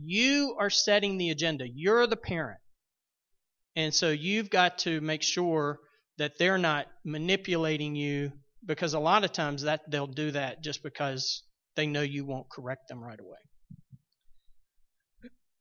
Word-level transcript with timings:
you 0.00 0.56
are 0.58 0.70
setting 0.70 1.18
the 1.18 1.30
agenda. 1.30 1.66
You're 1.68 2.06
the 2.06 2.16
parent. 2.16 2.60
And 3.76 3.94
so 3.94 4.10
you've 4.10 4.50
got 4.50 4.78
to 4.78 5.00
make 5.00 5.22
sure 5.22 5.78
that 6.18 6.38
they're 6.38 6.58
not 6.58 6.86
manipulating 7.04 7.94
you 7.94 8.32
because 8.66 8.94
a 8.94 8.98
lot 8.98 9.24
of 9.24 9.32
times 9.32 9.62
that 9.62 9.88
they'll 9.88 10.06
do 10.06 10.32
that 10.32 10.62
just 10.62 10.82
because 10.82 11.42
they 11.76 11.86
know 11.86 12.02
you 12.02 12.24
won't 12.24 12.50
correct 12.50 12.88
them 12.88 13.02
right 13.02 13.20
away. 13.20 13.38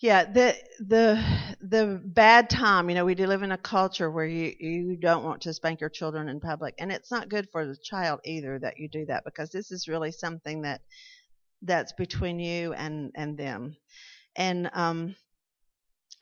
yeah, 0.00 0.24
the 0.24 0.56
the 0.80 1.22
the 1.60 2.00
bad 2.04 2.48
time, 2.48 2.88
you 2.88 2.94
know, 2.94 3.04
we 3.04 3.14
do 3.14 3.26
live 3.26 3.42
in 3.42 3.52
a 3.52 3.58
culture 3.58 4.10
where 4.10 4.26
you 4.26 4.54
you 4.58 4.96
don't 4.96 5.24
want 5.24 5.42
to 5.42 5.52
spank 5.52 5.80
your 5.80 5.90
children 5.90 6.28
in 6.28 6.40
public, 6.40 6.74
and 6.78 6.90
it's 6.90 7.10
not 7.10 7.28
good 7.28 7.48
for 7.52 7.66
the 7.66 7.76
child 7.76 8.20
either 8.24 8.58
that 8.58 8.78
you 8.78 8.88
do 8.88 9.04
that 9.06 9.24
because 9.24 9.50
this 9.50 9.70
is 9.70 9.86
really 9.86 10.12
something 10.12 10.62
that 10.62 10.80
that's 11.64 11.92
between 11.92 12.38
you 12.38 12.72
and 12.72 13.10
and 13.14 13.36
them, 13.36 13.76
and 14.36 14.70
um, 14.72 15.16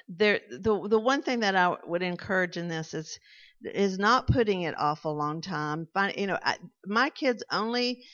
there 0.08 0.40
the 0.50 0.88
the 0.88 0.98
one 0.98 1.22
thing 1.22 1.40
that 1.40 1.56
I 1.56 1.76
would 1.86 2.02
encourage 2.02 2.56
in 2.56 2.68
this 2.68 2.94
is 2.94 3.18
is 3.64 3.98
not 3.98 4.26
putting 4.26 4.62
it 4.62 4.78
off 4.78 5.04
a 5.04 5.08
long 5.08 5.40
time. 5.40 5.86
Find, 5.94 6.16
you 6.16 6.26
know, 6.26 6.38
I, 6.42 6.56
my 6.84 7.10
kids 7.10 7.44
only 7.50 8.04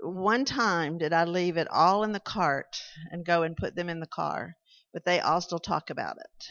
one 0.00 0.44
time 0.44 0.98
did 0.98 1.12
I 1.12 1.24
leave 1.24 1.56
it 1.56 1.68
all 1.70 2.04
in 2.04 2.12
the 2.12 2.20
cart 2.20 2.80
and 3.10 3.24
go 3.24 3.42
and 3.42 3.56
put 3.56 3.74
them 3.74 3.88
in 3.88 4.00
the 4.00 4.06
car, 4.06 4.56
but 4.92 5.04
they 5.04 5.20
all 5.20 5.40
still 5.40 5.58
talk 5.58 5.90
about 5.90 6.16
it. 6.16 6.48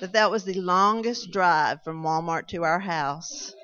But 0.00 0.12
that 0.12 0.30
was 0.30 0.44
the 0.44 0.60
longest 0.60 1.30
drive 1.30 1.82
from 1.84 2.02
Walmart 2.02 2.48
to 2.48 2.64
our 2.64 2.80
house. 2.80 3.54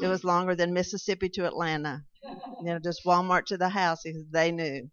It 0.00 0.06
was 0.06 0.24
longer 0.24 0.54
than 0.54 0.72
Mississippi 0.72 1.28
to 1.30 1.46
Atlanta. 1.46 2.04
You 2.24 2.64
know, 2.64 2.78
just 2.78 3.04
Walmart 3.04 3.46
to 3.46 3.56
the 3.56 3.68
house 3.68 4.02
because 4.04 4.24
they 4.30 4.52
knew 4.52 4.88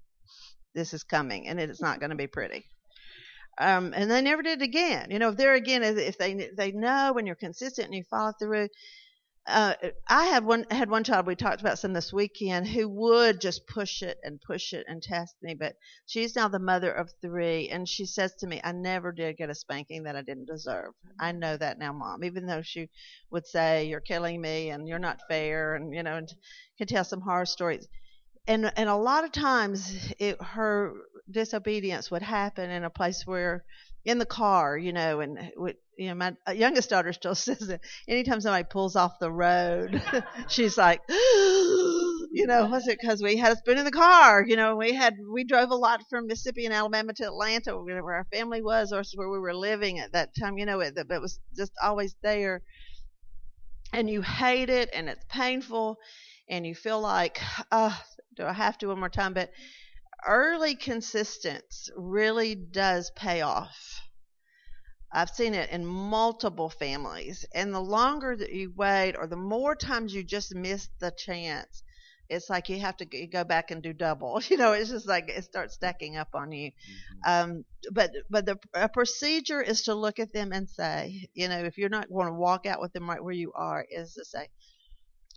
this 0.75 0.93
is 0.93 1.03
coming 1.03 1.47
and 1.47 1.59
it's 1.59 1.81
not 1.81 1.99
going 1.99 2.11
to 2.11 2.15
be 2.15 2.27
pretty. 2.27 2.65
Um, 3.59 3.93
and 3.95 4.09
they 4.09 4.21
never 4.21 4.41
did 4.41 4.61
it 4.61 4.65
again. 4.65 5.11
You 5.11 5.19
know, 5.19 5.29
if 5.29 5.37
they're 5.37 5.53
again, 5.55 5.83
if 5.83 6.17
they 6.17 6.31
if 6.31 6.55
they 6.55 6.71
know 6.71 7.11
when 7.13 7.25
you're 7.25 7.35
consistent 7.35 7.87
and 7.87 7.95
you 7.95 8.03
follow 8.09 8.33
through. 8.39 8.69
Uh, 9.49 9.73
I 10.07 10.25
had 10.25 10.45
one 10.45 10.65
had 10.69 10.89
one 10.91 11.03
child 11.03 11.25
we 11.25 11.35
talked 11.35 11.61
about 11.61 11.79
some 11.79 11.91
this 11.93 12.13
weekend 12.13 12.67
who 12.67 12.87
would 12.87 13.41
just 13.41 13.65
push 13.65 14.03
it 14.03 14.17
and 14.23 14.39
push 14.39 14.73
it 14.73 14.85
and 14.87 15.01
test 15.01 15.35
me, 15.41 15.55
but 15.55 15.75
she's 16.05 16.35
now 16.35 16.47
the 16.47 16.59
mother 16.59 16.91
of 16.91 17.09
three, 17.21 17.67
and 17.69 17.89
she 17.89 18.05
says 18.05 18.35
to 18.35 18.47
me, 18.47 18.61
"I 18.63 18.71
never 18.73 19.11
did 19.11 19.37
get 19.37 19.49
a 19.49 19.55
spanking 19.55 20.03
that 20.03 20.15
I 20.15 20.21
didn't 20.21 20.45
deserve. 20.45 20.93
I 21.19 21.31
know 21.31 21.57
that 21.57 21.79
now, 21.79 21.91
mom." 21.93 22.23
Even 22.23 22.45
though 22.45 22.61
she 22.61 22.89
would 23.31 23.47
say, 23.47 23.85
"You're 23.87 24.01
killing 24.01 24.39
me," 24.39 24.69
and 24.69 24.87
"You're 24.87 24.99
not 24.99 25.21
fair," 25.27 25.75
and 25.75 25.93
you 25.95 26.03
know, 26.03 26.17
and 26.17 26.31
can 26.77 26.87
tell 26.87 27.03
some 27.03 27.21
horror 27.21 27.47
stories 27.47 27.87
and 28.47 28.71
and 28.75 28.89
a 28.89 28.95
lot 28.95 29.23
of 29.23 29.31
times 29.31 30.11
it, 30.19 30.41
her 30.41 30.93
disobedience 31.29 32.09
would 32.11 32.23
happen 32.23 32.69
in 32.69 32.83
a 32.83 32.89
place 32.89 33.25
where 33.25 33.63
in 34.05 34.17
the 34.17 34.25
car, 34.25 34.77
you 34.77 34.91
know, 34.93 35.19
and 35.19 35.51
you 35.99 36.07
know, 36.07 36.15
my 36.15 36.53
youngest 36.53 36.89
daughter 36.89 37.11
still 37.11 37.35
says 37.47 37.59
that 37.59 37.81
anytime 38.07 38.39
somebody 38.39 38.63
pulls 38.63 38.95
off 38.95 39.19
the 39.19 39.31
road, 39.31 40.01
she's 40.47 40.77
like, 40.77 41.01
you 41.09 42.45
know, 42.47 42.67
was 42.67 42.87
it 42.87 42.97
because 42.99 43.21
we 43.21 43.35
had 43.35 43.51
a 43.51 43.57
spoon 43.57 43.77
in 43.77 43.85
the 43.85 43.91
car? 43.91 44.45
You 44.47 44.55
know, 44.55 44.77
we 44.77 44.93
had 44.93 45.15
we 45.29 45.43
drove 45.43 45.71
a 45.71 45.75
lot 45.75 46.01
from 46.09 46.27
Mississippi 46.27 46.65
and 46.65 46.73
Alabama 46.73 47.13
to 47.15 47.25
Atlanta, 47.25 47.77
where 47.77 48.15
our 48.15 48.27
family 48.31 48.61
was, 48.61 48.93
or 48.93 49.03
where 49.15 49.29
we 49.29 49.39
were 49.39 49.53
living 49.53 49.99
at 49.99 50.13
that 50.13 50.29
time. 50.39 50.57
You 50.57 50.65
know, 50.65 50.79
it, 50.79 50.93
it 50.97 51.21
was 51.21 51.37
just 51.55 51.73
always 51.83 52.15
there, 52.23 52.61
and 53.91 54.09
you 54.09 54.21
hate 54.21 54.69
it, 54.69 54.89
and 54.93 55.09
it's 55.09 55.25
painful, 55.27 55.97
and 56.49 56.65
you 56.65 56.75
feel 56.75 57.01
like, 57.01 57.41
uh, 57.73 57.95
do 58.37 58.45
I 58.45 58.53
have 58.53 58.77
to 58.77 58.87
one 58.87 58.99
more 58.99 59.09
time? 59.09 59.33
But 59.33 59.51
early 60.25 60.75
consistency 60.75 61.91
really 61.97 62.55
does 62.55 63.11
pay 63.17 63.41
off. 63.41 63.99
I've 65.11 65.29
seen 65.29 65.55
it 65.55 65.71
in 65.71 65.85
multiple 65.85 66.69
families. 66.69 67.45
And 67.53 67.73
the 67.73 67.79
longer 67.79 68.35
that 68.35 68.53
you 68.53 68.71
wait, 68.75 69.15
or 69.17 69.27
the 69.27 69.35
more 69.35 69.75
times 69.75 70.13
you 70.13 70.23
just 70.23 70.53
miss 70.53 70.89
the 70.99 71.11
chance, 71.11 71.83
it's 72.29 72.49
like 72.49 72.69
you 72.69 72.79
have 72.79 72.95
to 72.97 73.05
go 73.05 73.43
back 73.43 73.71
and 73.71 73.81
do 73.81 73.91
double. 73.91 74.39
You 74.49 74.57
know, 74.57 74.73
it's 74.73 74.91
just 74.91 75.07
like 75.07 75.29
it 75.29 75.43
starts 75.43 75.73
stacking 75.73 76.15
up 76.15 76.29
on 76.35 76.51
you. 76.51 76.71
Mm-hmm. 76.71 77.51
Um, 77.51 77.65
but 77.91 78.11
but 78.29 78.45
the 78.45 78.57
a 78.73 78.87
procedure 78.87 79.61
is 79.61 79.83
to 79.83 79.95
look 79.95 80.19
at 80.19 80.31
them 80.31 80.51
and 80.51 80.69
say, 80.69 81.27
you 81.33 81.47
know, 81.47 81.59
if 81.59 81.77
you're 81.77 81.89
not 81.89 82.09
going 82.09 82.27
to 82.27 82.33
walk 82.33 82.65
out 82.67 82.81
with 82.81 82.93
them 82.93 83.09
right 83.09 83.23
where 83.23 83.33
you 83.33 83.51
are, 83.55 83.85
is 83.89 84.13
to 84.13 84.25
say, 84.25 84.47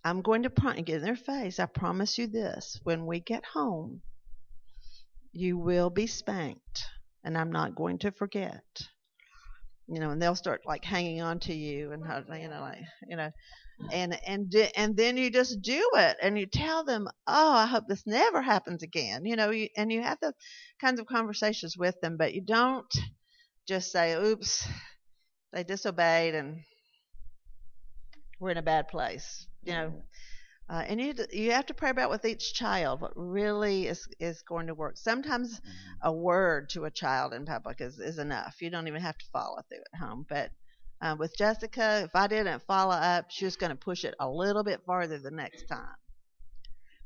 I'm 0.04 0.20
going 0.20 0.42
to 0.42 0.50
get 0.82 0.96
in 0.96 1.02
their 1.02 1.16
face. 1.16 1.58
I 1.58 1.66
promise 1.66 2.18
you 2.18 2.26
this: 2.26 2.78
when 2.84 3.06
we 3.06 3.20
get 3.20 3.44
home, 3.44 4.02
you 5.32 5.56
will 5.56 5.88
be 5.88 6.06
spanked, 6.06 6.84
and 7.24 7.38
I'm 7.38 7.52
not 7.52 7.74
going 7.74 7.98
to 8.00 8.12
forget. 8.12 8.64
You 9.88 10.00
know, 10.00 10.10
and 10.10 10.22
they'll 10.22 10.36
start 10.36 10.62
like 10.64 10.84
hanging 10.84 11.20
on 11.20 11.40
to 11.40 11.54
you, 11.54 11.92
and 11.92 12.06
how 12.06 12.22
you 12.34 12.48
know, 12.48 12.60
like 12.60 12.78
you 13.08 13.16
know, 13.16 13.30
mm. 13.80 13.88
and 13.92 14.18
and 14.26 14.54
and 14.76 14.96
then 14.96 15.16
you 15.16 15.30
just 15.30 15.60
do 15.60 15.90
it, 15.94 16.16
and 16.22 16.38
you 16.38 16.46
tell 16.46 16.84
them, 16.84 17.08
"Oh, 17.26 17.52
I 17.52 17.66
hope 17.66 17.84
this 17.88 18.06
never 18.06 18.40
happens 18.40 18.82
again." 18.82 19.24
You 19.24 19.36
know, 19.36 19.50
you, 19.50 19.68
and 19.76 19.92
you 19.92 20.02
have 20.02 20.18
the 20.20 20.32
kinds 20.80 21.00
of 21.00 21.06
conversations 21.06 21.76
with 21.76 22.00
them, 22.00 22.16
but 22.16 22.32
you 22.34 22.42
don't 22.42 22.92
just 23.66 23.90
say, 23.90 24.14
"Oops, 24.14 24.66
they 25.52 25.64
disobeyed, 25.64 26.34
and 26.34 26.60
we're 28.40 28.50
in 28.50 28.58
a 28.58 28.62
bad 28.62 28.88
place." 28.88 29.46
You 29.64 29.72
know, 29.74 29.88
mm. 29.88 30.02
Uh, 30.68 30.82
and 30.86 31.00
you 31.00 31.14
you 31.32 31.52
have 31.52 31.66
to 31.66 31.74
pray 31.74 31.90
about 31.90 32.10
with 32.10 32.24
each 32.24 32.54
child 32.54 33.00
what 33.00 33.12
really 33.14 33.86
is 33.86 34.06
is 34.18 34.42
going 34.42 34.68
to 34.68 34.74
work. 34.74 34.96
Sometimes 34.96 35.60
mm-hmm. 35.60 36.08
a 36.08 36.12
word 36.12 36.70
to 36.70 36.84
a 36.84 36.90
child 36.90 37.32
in 37.32 37.44
public 37.44 37.80
is 37.80 37.98
is 37.98 38.18
enough. 38.18 38.56
You 38.60 38.70
don't 38.70 38.88
even 38.88 39.02
have 39.02 39.18
to 39.18 39.24
follow 39.32 39.58
through 39.68 39.82
at 39.92 40.00
home. 40.00 40.24
But 40.28 40.50
uh, 41.00 41.16
with 41.18 41.36
Jessica, 41.36 42.02
if 42.04 42.14
I 42.14 42.26
didn't 42.26 42.62
follow 42.62 42.94
up, 42.94 43.26
she 43.30 43.44
was 43.44 43.56
going 43.56 43.70
to 43.70 43.76
push 43.76 44.04
it 44.04 44.14
a 44.20 44.28
little 44.28 44.62
bit 44.62 44.82
farther 44.86 45.18
the 45.18 45.30
next 45.30 45.66
time. 45.66 45.96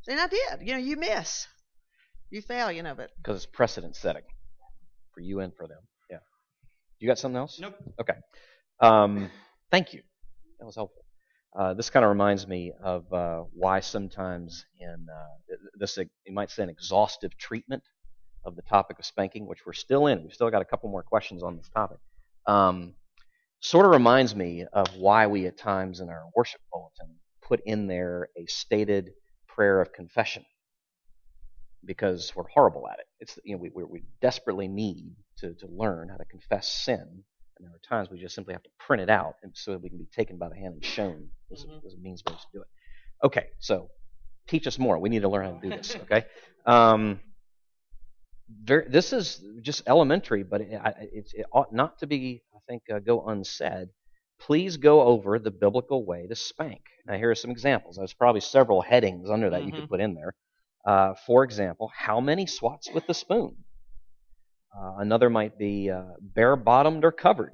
And 0.06 0.20
I 0.20 0.28
did. 0.28 0.60
You 0.60 0.74
know, 0.74 0.78
you 0.78 0.96
miss, 0.96 1.48
you 2.30 2.42
fail. 2.42 2.70
You 2.70 2.82
know, 2.82 2.94
but 2.94 3.10
because 3.16 3.36
it's 3.36 3.46
precedent 3.46 3.96
setting 3.96 4.22
for 5.14 5.20
you 5.22 5.40
and 5.40 5.52
for 5.56 5.66
them. 5.66 5.80
Yeah. 6.10 6.18
You 7.00 7.08
got 7.08 7.18
something 7.18 7.38
else? 7.38 7.58
Nope. 7.58 7.74
Okay. 8.00 8.14
Um, 8.80 9.30
thank 9.72 9.94
you. 9.94 10.02
That 10.60 10.66
was 10.66 10.76
helpful. 10.76 11.05
Uh, 11.56 11.72
this 11.72 11.88
kind 11.88 12.04
of 12.04 12.10
reminds 12.10 12.46
me 12.46 12.72
of 12.82 13.10
uh, 13.12 13.42
why 13.52 13.80
sometimes 13.80 14.66
in 14.78 15.06
uh, 15.10 15.54
this, 15.78 15.96
you 15.96 16.32
might 16.32 16.50
say, 16.50 16.62
an 16.62 16.68
exhaustive 16.68 17.36
treatment 17.38 17.82
of 18.44 18.56
the 18.56 18.62
topic 18.62 18.98
of 18.98 19.06
spanking, 19.06 19.46
which 19.46 19.64
we're 19.64 19.72
still 19.72 20.06
in. 20.06 20.22
We've 20.22 20.34
still 20.34 20.50
got 20.50 20.60
a 20.60 20.66
couple 20.66 20.90
more 20.90 21.02
questions 21.02 21.42
on 21.42 21.56
this 21.56 21.68
topic. 21.70 21.98
Um, 22.46 22.94
sort 23.60 23.86
of 23.86 23.92
reminds 23.92 24.36
me 24.36 24.66
of 24.72 24.86
why 24.96 25.26
we 25.26 25.46
at 25.46 25.56
times 25.56 26.00
in 26.00 26.08
our 26.10 26.24
worship 26.36 26.60
bulletin 26.70 27.16
put 27.42 27.60
in 27.64 27.86
there 27.86 28.28
a 28.36 28.44
stated 28.46 29.10
prayer 29.48 29.80
of 29.80 29.92
confession 29.92 30.44
because 31.84 32.32
we're 32.36 32.48
horrible 32.48 32.86
at 32.88 32.98
it. 32.98 33.06
It's 33.20 33.38
you 33.44 33.56
know 33.56 33.62
we, 33.74 33.84
we 33.84 34.02
desperately 34.20 34.68
need 34.68 35.14
to, 35.38 35.54
to 35.54 35.66
learn 35.68 36.08
how 36.10 36.16
to 36.16 36.24
confess 36.26 36.68
sin 36.68 37.24
and 37.58 37.66
there 37.66 37.74
are 37.74 37.80
times 37.88 38.10
we 38.10 38.18
just 38.18 38.34
simply 38.34 38.54
have 38.54 38.62
to 38.62 38.70
print 38.78 39.02
it 39.02 39.10
out 39.10 39.34
and 39.42 39.52
so 39.54 39.72
that 39.72 39.82
we 39.82 39.88
can 39.88 39.98
be 39.98 40.08
taken 40.14 40.36
by 40.36 40.48
the 40.48 40.54
hand 40.54 40.74
and 40.74 40.84
shown 40.84 41.28
as, 41.52 41.64
mm-hmm. 41.64 41.86
as 41.86 41.94
a 41.94 41.98
means 41.98 42.22
ways 42.28 42.38
to 42.40 42.58
do 42.58 42.60
it. 42.60 42.68
Okay, 43.24 43.46
so 43.58 43.88
teach 44.46 44.66
us 44.66 44.78
more. 44.78 44.98
We 44.98 45.08
need 45.08 45.22
to 45.22 45.28
learn 45.28 45.44
how 45.46 45.52
to 45.52 45.68
do 45.68 45.76
this. 45.76 45.96
Okay, 45.96 46.24
um, 46.66 47.20
very, 48.48 48.88
this 48.88 49.12
is 49.12 49.42
just 49.62 49.82
elementary, 49.86 50.42
but 50.42 50.60
it, 50.60 50.80
it, 51.12 51.32
it, 51.34 51.46
ought 51.52 51.72
not 51.72 51.98
to 52.00 52.06
be, 52.06 52.42
I 52.54 52.58
think, 52.68 52.82
uh, 52.92 52.98
go 52.98 53.26
unsaid. 53.26 53.88
Please 54.38 54.76
go 54.76 55.00
over 55.02 55.38
the 55.38 55.50
biblical 55.50 56.04
way 56.04 56.26
to 56.26 56.36
spank. 56.36 56.82
Now, 57.06 57.16
here 57.16 57.30
are 57.30 57.34
some 57.34 57.50
examples. 57.50 57.96
There's 57.96 58.12
probably 58.12 58.42
several 58.42 58.82
headings 58.82 59.30
under 59.30 59.50
that 59.50 59.60
mm-hmm. 59.60 59.66
you 59.66 59.72
could 59.72 59.82
mm-hmm. 59.84 59.90
put 59.90 60.00
in 60.00 60.14
there. 60.14 60.34
Uh, 60.86 61.14
for 61.26 61.42
example, 61.42 61.90
how 61.96 62.20
many 62.20 62.46
swats 62.46 62.88
with 62.92 63.06
the 63.06 63.14
spoon? 63.14 63.56
Uh, 64.76 64.96
another 64.98 65.30
might 65.30 65.58
be 65.58 65.90
uh, 65.90 66.02
bare 66.20 66.56
bottomed 66.56 67.04
or 67.04 67.12
covered. 67.12 67.52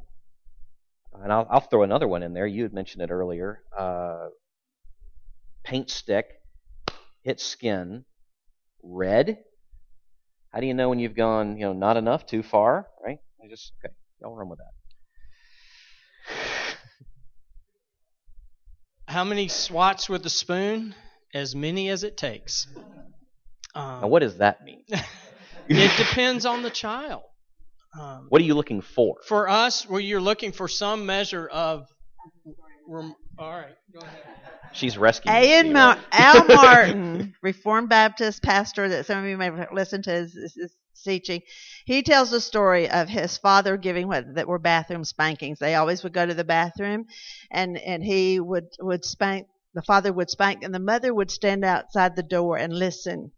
And 1.14 1.32
I'll, 1.32 1.46
I'll, 1.50 1.60
throw 1.60 1.82
another 1.82 2.08
one 2.08 2.22
in 2.22 2.32
there. 2.32 2.46
You 2.46 2.62
had 2.64 2.72
mentioned 2.72 3.02
it 3.02 3.10
earlier. 3.10 3.62
Uh, 3.76 4.28
paint 5.62 5.90
stick, 5.90 6.26
hit 7.22 7.38
skin, 7.38 8.04
red. 8.82 9.38
How 10.50 10.60
do 10.60 10.66
you 10.66 10.74
know 10.74 10.88
when 10.88 10.98
you've 10.98 11.14
gone, 11.14 11.56
you 11.58 11.66
know, 11.66 11.72
not 11.72 11.96
enough, 11.96 12.26
too 12.26 12.42
far, 12.42 12.88
right? 13.04 13.18
I 13.42 13.48
just 13.48 13.72
okay, 13.84 13.94
y'all 14.20 14.34
run 14.34 14.48
with 14.48 14.58
that. 14.58 14.72
How 19.06 19.24
many 19.24 19.48
swats 19.48 20.08
with 20.08 20.24
a 20.26 20.30
spoon? 20.30 20.94
As 21.34 21.54
many 21.54 21.88
as 21.88 22.04
it 22.04 22.16
takes. 22.16 22.66
Um, 23.74 24.00
now, 24.02 24.06
what 24.08 24.20
does 24.20 24.38
that 24.38 24.64
mean? 24.64 24.84
it 25.68 25.96
depends 25.96 26.46
on 26.46 26.62
the 26.62 26.70
child. 26.70 27.22
Um, 27.98 28.26
what 28.28 28.40
are 28.40 28.44
you 28.44 28.54
looking 28.54 28.80
for? 28.80 29.16
For 29.26 29.48
us, 29.48 29.86
well, 29.88 30.00
you're 30.00 30.20
looking 30.20 30.52
for 30.52 30.68
some 30.68 31.04
measure 31.06 31.46
of. 31.46 31.88
Rem- 32.88 33.14
all 33.38 33.50
right, 33.50 33.74
go 33.92 34.00
ahead. 34.00 34.22
She's 34.72 34.96
rescuing. 34.96 35.36
Ian 35.36 35.72
Ma- 35.72 35.96
Al 36.10 36.44
Martin, 36.48 37.34
Reformed 37.42 37.88
Baptist 37.88 38.42
pastor 38.42 38.88
that 38.88 39.06
some 39.06 39.18
of 39.18 39.24
you 39.28 39.36
may 39.36 39.46
have 39.46 39.68
listened 39.72 40.04
to, 40.04 40.10
his, 40.10 40.34
is, 40.34 40.56
is 40.56 40.72
teaching, 41.04 41.42
he 41.84 42.02
tells 42.02 42.30
the 42.30 42.40
story 42.40 42.88
of 42.88 43.08
his 43.08 43.36
father 43.38 43.76
giving 43.76 44.08
what 44.08 44.34
that 44.34 44.48
were 44.48 44.58
bathroom 44.58 45.04
spankings. 45.04 45.58
They 45.58 45.74
always 45.74 46.02
would 46.02 46.12
go 46.12 46.24
to 46.24 46.34
the 46.34 46.44
bathroom, 46.44 47.06
and 47.50 47.76
and 47.78 48.02
he 48.02 48.40
would 48.40 48.68
would 48.80 49.04
spank. 49.04 49.46
The 49.74 49.82
father 49.82 50.12
would 50.12 50.30
spank, 50.30 50.62
and 50.64 50.74
the 50.74 50.78
mother 50.78 51.14
would 51.14 51.30
stand 51.30 51.64
outside 51.64 52.16
the 52.16 52.22
door 52.22 52.56
and 52.58 52.72
listen. 52.72 53.32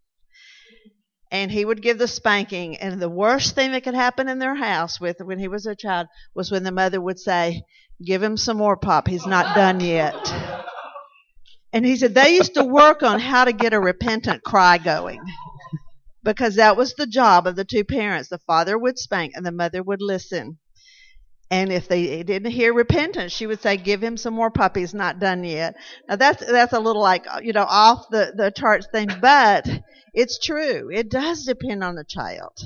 And 1.35 1.51
he 1.51 1.65
would 1.65 1.83
give 1.83 1.99
the 1.99 2.07
spanking, 2.07 2.77
and 2.77 3.03
the 3.03 3.09
worst 3.09 3.57
thing 3.57 3.73
that 3.73 3.83
could 3.83 3.97
happen 3.97 4.29
in 4.29 4.39
their 4.39 4.55
house 4.55 5.01
with 5.01 5.17
when 5.19 5.41
he 5.41 5.49
was 5.49 5.67
a 5.67 5.75
child 5.75 6.07
was 6.33 6.53
when 6.53 6.63
the 6.63 6.71
mother 6.71 7.01
would 7.01 7.19
say, 7.19 7.65
"Give 8.01 8.23
him 8.23 8.37
some 8.37 8.57
more 8.57 8.77
pop. 8.77 9.09
He's 9.09 9.27
not 9.27 9.57
done 9.57 9.81
yet." 9.81 10.15
And 11.73 11.85
he 11.85 11.97
said 11.97 12.15
they 12.15 12.37
used 12.37 12.55
to 12.55 12.63
work 12.63 13.03
on 13.03 13.19
how 13.19 13.45
to 13.47 13.53
get 13.53 13.75
a 13.75 13.81
repentant 13.81 14.45
cry 14.45 14.79
going 14.79 15.19
because 16.23 16.55
that 16.55 16.77
was 16.77 16.95
the 16.95 17.05
job 17.05 17.49
of 17.49 17.57
the 17.57 17.65
two 17.65 17.83
parents. 17.83 18.29
The 18.29 18.39
father 18.39 18.79
would 18.79 18.97
spank 18.97 19.33
and 19.35 19.45
the 19.45 19.51
mother 19.51 19.83
would 19.83 20.01
listen. 20.01 20.59
And 21.55 21.71
if 21.73 21.87
they 21.87 22.25
didn't 22.25 22.51
hear 22.51 22.75
repentance, 22.75 23.31
she 23.31 23.47
would 23.47 23.63
say, 23.63 23.77
"Give 23.77 24.03
him 24.03 24.17
some 24.17 24.35
more 24.35 24.51
puppies, 24.51 24.93
not 24.93 25.21
done 25.21 25.45
yet." 25.45 25.77
Now 26.09 26.17
that's 26.17 26.45
that's 26.45 26.73
a 26.73 26.81
little 26.81 27.01
like 27.01 27.27
you 27.45 27.53
know 27.53 27.63
off 27.69 28.09
the 28.11 28.33
the 28.37 28.51
charts 28.51 28.89
thing, 28.91 29.09
but 29.21 29.65
it's 30.13 30.41
true. 30.41 30.91
It 30.93 31.09
does 31.09 31.45
depend 31.45 31.85
on 31.85 31.95
the 31.95 32.03
child. 32.03 32.59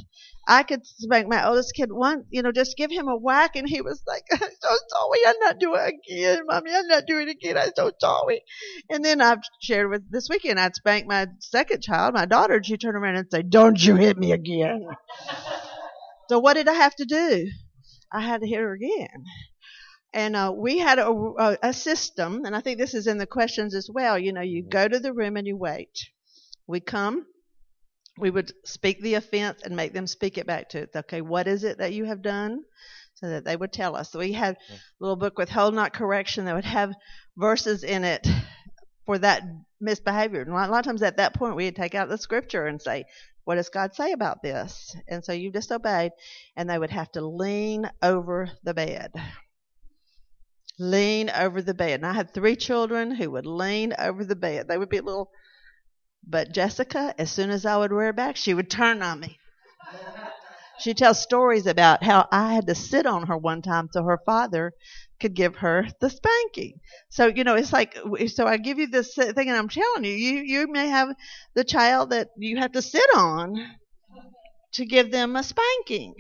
I 0.49 0.63
could 0.63 0.87
spank 0.87 1.29
my 1.29 1.47
oldest 1.47 1.75
kid 1.75 1.93
one, 1.93 2.25
you 2.31 2.41
know, 2.41 2.51
just 2.51 2.79
give 2.79 2.91
him 2.91 3.09
a 3.09 3.17
whack, 3.19 3.57
and 3.57 3.69
he 3.69 3.83
was 3.83 4.03
like, 4.07 4.25
"I'm 4.33 4.39
so 4.59 4.77
sorry, 4.89 5.21
I'm 5.27 5.39
not 5.41 5.59
doing 5.59 5.83
it 5.83 5.95
again, 6.11 6.47
mommy, 6.47 6.71
I'm 6.75 6.89
not 6.89 7.05
doing 7.07 7.29
it 7.29 7.33
again, 7.33 7.59
I'm 7.59 7.73
so 7.77 7.93
sorry." 8.01 8.43
And 8.89 9.05
then 9.05 9.21
I've 9.21 9.43
shared 9.61 9.91
with 9.91 10.11
this 10.11 10.31
weekend, 10.31 10.59
I'd 10.59 10.75
spank 10.75 11.07
my 11.07 11.27
second 11.41 11.83
child, 11.83 12.15
my 12.15 12.25
daughter, 12.25 12.55
and 12.55 12.65
she 12.65 12.79
turned 12.79 12.97
around 12.97 13.17
and 13.17 13.29
said, 13.31 13.51
"Don't 13.51 13.85
you 13.85 13.97
hit 13.97 14.17
me 14.17 14.33
again." 14.33 14.89
so 16.31 16.39
what 16.39 16.55
did 16.55 16.69
I 16.69 16.75
have 16.85 16.97
to 16.97 17.05
do? 17.05 17.51
I 18.13 18.21
had 18.21 18.41
to 18.41 18.47
hit 18.47 18.59
her 18.59 18.73
again. 18.73 19.25
And 20.15 20.35
uh, 20.35 20.53
we 20.57 20.79
had 20.79 20.99
a, 20.99 21.11
a, 21.11 21.59
a 21.63 21.73
system, 21.73 22.45
and 22.45 22.57
I 22.57 22.61
think 22.61 22.79
this 22.79 22.95
is 22.95 23.07
in 23.07 23.19
the 23.19 23.27
questions 23.27 23.75
as 23.75 23.91
well. 23.93 24.19
You 24.19 24.33
know, 24.33 24.41
you 24.41 24.63
go 24.63 24.89
to 24.89 24.99
the 24.99 25.13
room 25.13 25.37
and 25.37 25.47
you 25.47 25.57
wait. 25.57 26.09
We 26.67 26.81
come, 26.81 27.27
we 28.19 28.31
would 28.31 28.53
speak 28.65 29.01
the 29.01 29.15
offense 29.15 29.63
and 29.63 29.77
make 29.77 29.93
them 29.93 30.07
speak 30.07 30.39
it 30.39 30.47
back 30.47 30.71
to 30.71 30.79
it. 30.79 30.91
Okay, 30.95 31.21
what 31.21 31.47
is 31.47 31.65
it 31.65 31.79
that 31.79 31.93
you 31.93 32.05
have 32.05 32.23
done? 32.23 32.63
So 33.15 33.29
that 33.29 33.45
they 33.45 33.57
would 33.57 33.73
tell 33.73 33.97
us. 33.97 34.13
So 34.13 34.21
we 34.21 34.33
had 34.33 34.55
a 34.55 34.79
little 35.01 35.17
book 35.17 35.39
Withhold 35.39 35.75
Not 35.75 35.93
Correction 35.93 36.45
that 36.45 36.55
would 36.55 36.65
have 36.65 36.95
verses 37.37 37.83
in 37.83 38.05
it 38.05 38.27
for 39.07 39.19
that 39.19 39.43
misbehavior. 39.81 40.43
And 40.43 40.51
a 40.51 40.55
lot 40.55 40.79
of 40.79 40.85
times 40.85 41.03
at 41.03 41.17
that 41.17 41.35
point 41.35 41.57
we'd 41.57 41.75
take 41.75 41.97
out 41.97 42.09
the 42.09 42.19
scripture 42.19 42.67
and 42.67 42.81
say, 42.81 43.07
What 43.49 43.55
does 43.55 43.71
God 43.71 43.95
say 43.95 44.13
about 44.13 44.43
this? 44.43 44.95
And 45.09 45.25
so 45.25 45.33
you 45.33 45.51
disobeyed, 45.51 46.13
and 46.55 46.69
they 46.69 46.79
would 46.79 46.91
have 46.91 47.11
to 47.13 47.23
lean 47.23 47.91
over 48.03 48.51
the 48.63 48.75
bed. 48.75 49.11
Lean 50.79 51.31
over 51.31 51.63
the 51.63 51.73
bed. 51.73 52.01
And 52.01 52.05
I 52.05 52.13
had 52.13 52.35
three 52.35 52.57
children 52.57 53.11
who 53.11 53.31
would 53.31 53.47
lean 53.47 53.95
over 53.99 54.23
the 54.23 54.37
bed. 54.37 54.69
They 54.69 54.77
would 54.77 54.91
be 54.91 55.01
little 55.01 55.31
but 56.27 56.53
Jessica, 56.53 57.15
as 57.17 57.31
soon 57.31 57.49
as 57.49 57.65
I 57.65 57.79
would 57.79 57.91
wear 57.91 58.11
it 58.11 58.17
back, 58.17 58.37
she 58.37 58.53
would 58.53 58.69
turn 58.69 59.01
on 59.01 59.19
me. 59.19 59.39
She 60.81 60.95
tells 60.95 61.21
stories 61.21 61.67
about 61.67 62.03
how 62.03 62.29
I 62.31 62.55
had 62.55 62.67
to 62.69 62.75
sit 62.75 63.07
on 63.07 63.27
her 63.27 63.37
one 63.37 63.63
time 63.63 63.89
so 63.93 64.03
her 64.05 64.21
father 64.25 64.73
could 65.21 65.35
give 65.35 65.57
her 65.57 65.89
the 66.01 66.11
spanking. 66.11 66.81
So 67.11 67.27
you 67.27 67.45
know, 67.45 67.57
it's 67.57 67.73
like 67.73 67.99
so 68.29 68.47
I 68.47 68.57
give 68.57 68.79
you 68.79 68.87
this 68.87 69.15
thing, 69.15 69.33
and 69.37 69.57
I'm 69.57 69.69
telling 69.69 70.05
you, 70.05 70.13
you 70.13 70.43
you 70.43 70.73
may 70.73 70.89
have 70.89 71.09
the 71.55 71.65
child 71.65 72.11
that 72.11 72.29
you 72.37 72.59
have 72.59 72.73
to 72.73 72.83
sit 72.83 73.09
on 73.17 73.57
to 74.73 74.87
give 74.87 75.11
them 75.11 75.37
a 75.37 75.43
spanking. 75.43 76.15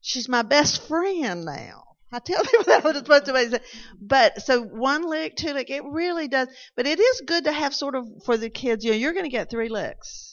She's 0.00 0.28
my 0.28 0.42
best 0.42 0.88
friend 0.88 1.44
now. 1.44 1.84
I 2.12 2.18
tell 2.18 2.42
people 2.44 2.64
that 2.66 2.84
was 2.84 2.96
supposed 2.96 3.26
to 3.26 3.50
say. 3.50 3.60
But 4.00 4.42
so 4.42 4.62
one 4.62 5.08
lick, 5.08 5.36
two 5.36 5.52
lick, 5.52 5.70
it 5.70 5.84
really 5.84 6.28
does. 6.28 6.48
But 6.76 6.86
it 6.86 7.00
is 7.00 7.22
good 7.26 7.44
to 7.44 7.52
have 7.52 7.74
sort 7.74 7.94
of 7.94 8.06
for 8.24 8.36
the 8.36 8.50
kids. 8.50 8.84
You 8.84 8.92
know, 8.92 8.96
you're 8.98 9.12
going 9.12 9.24
to 9.24 9.30
get 9.30 9.50
three 9.50 9.68
licks 9.68 10.31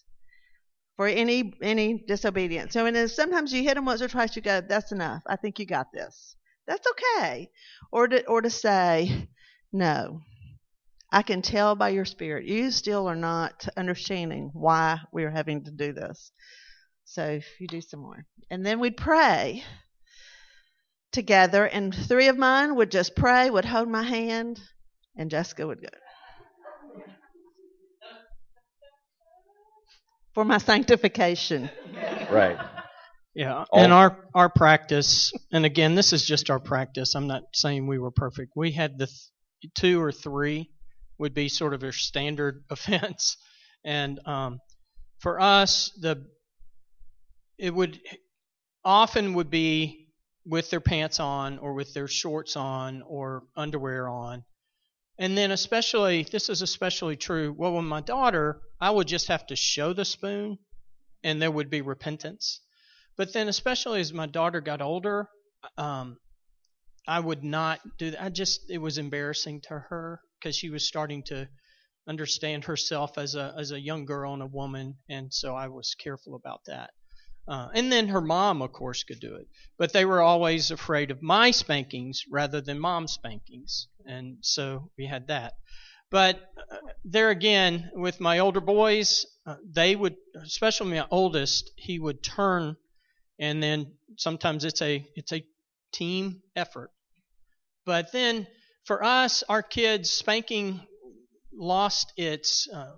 for 0.99 1.07
any 1.07 1.53
any 1.61 2.03
disobedience. 2.05 2.73
So 2.73 2.85
and 2.85 3.09
sometimes 3.09 3.53
you 3.53 3.63
hit 3.63 3.75
them 3.75 3.85
once 3.85 4.01
or 4.01 4.09
twice, 4.09 4.35
you 4.35 4.41
go, 4.41 4.59
that's 4.59 4.91
enough. 4.91 5.21
I 5.25 5.37
think 5.37 5.57
you 5.57 5.65
got 5.65 5.93
this. 5.93 6.35
That's 6.67 6.85
okay. 6.91 7.49
Or 7.89 8.09
to 8.09 8.27
or 8.27 8.41
to 8.41 8.49
say, 8.49 9.29
no. 9.71 10.19
I 11.09 11.21
can 11.21 11.41
tell 11.41 11.75
by 11.75 11.89
your 11.89 12.03
spirit 12.03 12.47
you 12.47 12.69
still 12.69 13.07
are 13.07 13.15
not 13.15 13.65
understanding 13.77 14.49
why 14.51 14.99
we 15.13 15.23
are 15.23 15.31
having 15.31 15.63
to 15.63 15.71
do 15.71 15.93
this. 15.93 16.33
So 17.05 17.39
you 17.61 17.67
do 17.67 17.79
some 17.79 18.01
more, 18.01 18.25
and 18.51 18.65
then 18.65 18.81
we'd 18.81 18.97
pray 18.97 19.63
together, 21.13 21.63
and 21.63 21.95
three 21.95 22.27
of 22.27 22.37
mine 22.37 22.75
would 22.75 22.91
just 22.91 23.15
pray, 23.15 23.49
would 23.49 23.63
hold 23.63 23.87
my 23.87 24.03
hand, 24.03 24.59
and 25.15 25.31
Jessica 25.31 25.65
would 25.65 25.81
go. 25.81 25.97
For 30.33 30.45
my 30.45 30.57
sanctification. 30.57 31.69
Right. 32.31 32.57
Yeah. 33.33 33.65
And 33.73 33.93
our 33.93 34.17
our 34.33 34.49
practice, 34.49 35.31
and 35.51 35.65
again, 35.65 35.95
this 35.95 36.13
is 36.13 36.25
just 36.25 36.49
our 36.49 36.59
practice. 36.59 37.15
I'm 37.15 37.27
not 37.27 37.43
saying 37.53 37.87
we 37.87 37.99
were 37.99 38.11
perfect. 38.11 38.53
We 38.55 38.71
had 38.71 38.97
the 38.97 39.07
th- 39.07 39.73
two 39.75 40.01
or 40.01 40.11
three 40.11 40.71
would 41.17 41.33
be 41.33 41.49
sort 41.49 41.73
of 41.73 41.83
a 41.83 41.93
standard 41.93 42.63
offense, 42.69 43.37
and 43.85 44.19
um, 44.25 44.59
for 45.19 45.39
us, 45.39 45.91
the 45.99 46.25
it 47.57 47.73
would 47.73 47.99
often 48.83 49.33
would 49.35 49.49
be 49.49 50.07
with 50.45 50.69
their 50.69 50.79
pants 50.79 51.19
on 51.19 51.59
or 51.59 51.73
with 51.73 51.93
their 51.93 52.07
shorts 52.07 52.55
on 52.55 53.03
or 53.03 53.43
underwear 53.55 54.07
on. 54.07 54.43
And 55.19 55.37
then, 55.37 55.51
especially, 55.51 56.23
this 56.23 56.47
is 56.47 56.61
especially 56.61 57.17
true. 57.17 57.53
Well, 57.55 57.75
with 57.75 57.83
my 57.83 57.99
daughter, 57.99 58.61
I 58.79 58.89
would 58.89 59.07
just 59.07 59.27
have 59.27 59.45
to 59.47 59.55
show 59.55 59.91
the 59.91 60.05
spoon 60.05 60.57
and 61.25 61.41
there 61.41 61.51
would 61.51 61.69
be 61.69 61.81
repentance. 61.81 62.61
But 63.17 63.33
then, 63.33 63.49
especially 63.49 63.99
as 63.99 64.13
my 64.13 64.27
daughter 64.27 64.61
got 64.61 64.81
older, 64.81 65.27
um, 65.77 66.17
I 67.05 67.19
would 67.19 67.43
not 67.43 67.81
do 67.97 68.11
that. 68.11 68.23
I 68.23 68.29
just, 68.29 68.71
it 68.71 68.77
was 68.77 68.97
embarrassing 68.97 69.61
to 69.67 69.77
her 69.89 70.21
because 70.39 70.55
she 70.55 70.69
was 70.69 70.87
starting 70.87 71.23
to 71.23 71.49
understand 72.07 72.63
herself 72.63 73.17
as 73.17 73.35
a, 73.35 73.53
as 73.57 73.71
a 73.71 73.79
young 73.79 74.05
girl 74.05 74.33
and 74.33 74.41
a 74.41 74.47
woman. 74.47 74.95
And 75.09 75.33
so 75.33 75.53
I 75.53 75.67
was 75.67 75.95
careful 75.95 76.35
about 76.35 76.61
that. 76.67 76.91
Uh, 77.49 77.67
and 77.73 77.91
then 77.91 78.09
her 78.09 78.21
mom, 78.21 78.61
of 78.61 78.71
course, 78.71 79.03
could 79.03 79.19
do 79.19 79.33
it. 79.35 79.47
But 79.79 79.91
they 79.91 80.05
were 80.05 80.21
always 80.21 80.69
afraid 80.69 81.09
of 81.09 81.23
my 81.23 81.49
spankings 81.49 82.25
rather 82.29 82.61
than 82.61 82.79
mom's 82.79 83.13
spankings. 83.13 83.87
And 84.05 84.37
so 84.41 84.91
we 84.99 85.07
had 85.07 85.27
that. 85.27 85.53
But 86.11 86.39
uh, 86.71 86.77
there 87.03 87.31
again, 87.31 87.89
with 87.95 88.19
my 88.19 88.39
older 88.39 88.61
boys, 88.61 89.25
uh, 89.47 89.55
they 89.67 89.95
would, 89.95 90.15
especially 90.35 90.91
my 90.91 91.07
oldest, 91.09 91.71
he 91.75 91.97
would 91.97 92.21
turn, 92.21 92.77
and 93.39 93.63
then 93.63 93.93
sometimes 94.17 94.63
it's 94.63 94.81
a 94.81 95.07
it's 95.15 95.33
a 95.33 95.43
team 95.91 96.41
effort. 96.55 96.91
But 97.85 98.11
then 98.11 98.45
for 98.85 99.03
us, 99.03 99.43
our 99.49 99.63
kids, 99.63 100.11
spanking 100.11 100.81
lost 101.51 102.13
its 102.15 102.67
uh, 102.73 102.93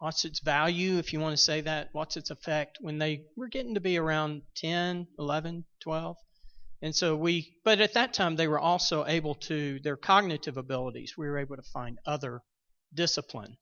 what's 0.00 0.24
its 0.24 0.40
value, 0.40 0.98
if 0.98 1.12
you 1.12 1.20
want 1.20 1.36
to 1.36 1.42
say 1.42 1.60
that, 1.62 1.88
what's 1.92 2.16
its 2.16 2.30
effect 2.30 2.78
when 2.80 2.98
they 2.98 3.24
were 3.36 3.48
getting 3.48 3.74
to 3.74 3.80
be 3.80 3.98
around 3.98 4.42
10, 4.56 5.06
11, 5.18 5.64
12. 5.80 6.16
And 6.80 6.94
so 6.94 7.16
we, 7.16 7.54
but 7.64 7.80
at 7.80 7.94
that 7.94 8.14
time 8.14 8.36
they 8.36 8.46
were 8.46 8.60
also 8.60 9.04
able 9.06 9.34
to, 9.34 9.80
their 9.80 9.96
cognitive 9.96 10.56
abilities, 10.56 11.14
we 11.18 11.26
were 11.26 11.38
able 11.38 11.56
to 11.56 11.62
find 11.62 11.98
other 12.06 12.40
discipline. 12.94 13.56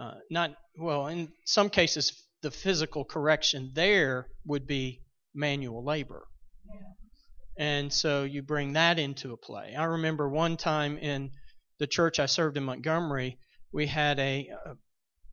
Uh, 0.00 0.14
not, 0.30 0.50
well, 0.78 1.06
in 1.06 1.28
some 1.46 1.70
cases, 1.70 2.12
the 2.42 2.50
physical 2.50 3.04
correction 3.04 3.70
there 3.74 4.28
would 4.46 4.66
be 4.66 5.02
manual 5.34 5.84
labor. 5.84 6.26
And 7.58 7.92
so 7.92 8.24
you 8.24 8.42
bring 8.42 8.74
that 8.74 8.98
into 8.98 9.32
a 9.32 9.36
play. 9.36 9.74
I 9.76 9.84
remember 9.84 10.28
one 10.28 10.56
time 10.56 10.96
in 10.96 11.30
the 11.78 11.86
church 11.86 12.18
I 12.18 12.26
served 12.26 12.56
in 12.56 12.64
Montgomery, 12.64 13.38
we 13.72 13.86
had 13.86 14.18
a, 14.18 14.48
a 14.64 14.74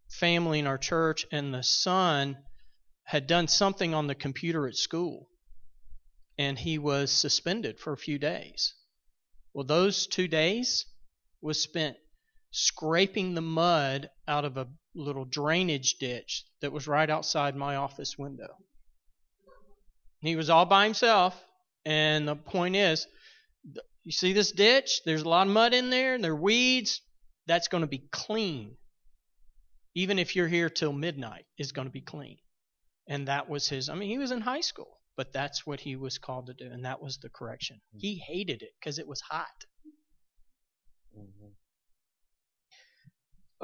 family 0.09 0.59
in 0.59 0.67
our 0.67 0.77
church, 0.77 1.25
and 1.31 1.53
the 1.53 1.63
son 1.63 2.37
had 3.03 3.27
done 3.27 3.47
something 3.47 3.93
on 3.93 4.07
the 4.07 4.15
computer 4.15 4.67
at 4.67 4.75
school, 4.75 5.29
and 6.37 6.59
he 6.59 6.77
was 6.77 7.11
suspended 7.11 7.79
for 7.79 7.93
a 7.93 7.97
few 7.97 8.19
days. 8.19 8.73
Well, 9.53 9.65
those 9.65 10.07
two 10.07 10.27
days 10.27 10.85
was 11.41 11.61
spent 11.61 11.97
scraping 12.51 13.33
the 13.33 13.41
mud 13.41 14.09
out 14.27 14.45
of 14.45 14.57
a 14.57 14.67
little 14.95 15.25
drainage 15.25 15.95
ditch 15.99 16.45
that 16.61 16.71
was 16.71 16.87
right 16.87 17.09
outside 17.09 17.55
my 17.55 17.75
office 17.75 18.17
window. 18.17 18.57
He 20.19 20.35
was 20.35 20.49
all 20.49 20.65
by 20.65 20.85
himself, 20.85 21.35
and 21.85 22.27
the 22.27 22.35
point 22.35 22.75
is, 22.75 23.07
you 24.03 24.11
see 24.11 24.33
this 24.33 24.51
ditch? 24.51 25.01
There's 25.05 25.21
a 25.21 25.29
lot 25.29 25.47
of 25.47 25.53
mud 25.53 25.73
in 25.73 25.89
there, 25.89 26.15
and 26.15 26.23
there 26.23 26.31
are 26.31 26.35
weeds. 26.35 27.01
That's 27.45 27.67
going 27.67 27.81
to 27.81 27.87
be 27.87 28.07
clean 28.11 28.75
even 29.97 30.19
if 30.19 30.35
you're 30.35 30.47
here 30.47 30.69
till 30.69 30.93
midnight, 30.93 31.47
is 31.57 31.71
going 31.71 31.87
to 31.87 31.91
be 31.91 32.01
clean. 32.01 32.37
And 33.07 33.27
that 33.27 33.49
was 33.49 33.67
his, 33.67 33.89
I 33.89 33.95
mean, 33.95 34.09
he 34.09 34.19
was 34.19 34.29
in 34.29 34.41
high 34.41 34.61
school, 34.61 34.99
but 35.15 35.33
that's 35.33 35.65
what 35.65 35.79
he 35.79 35.95
was 35.95 36.19
called 36.19 36.45
to 36.47 36.53
do, 36.53 36.69
and 36.71 36.85
that 36.85 37.01
was 37.01 37.17
the 37.17 37.29
correction. 37.29 37.81
He 37.97 38.15
hated 38.17 38.61
it 38.61 38.73
because 38.79 38.99
it 38.99 39.07
was 39.07 39.21
hot. 39.21 39.65
Mhm. 41.17 41.55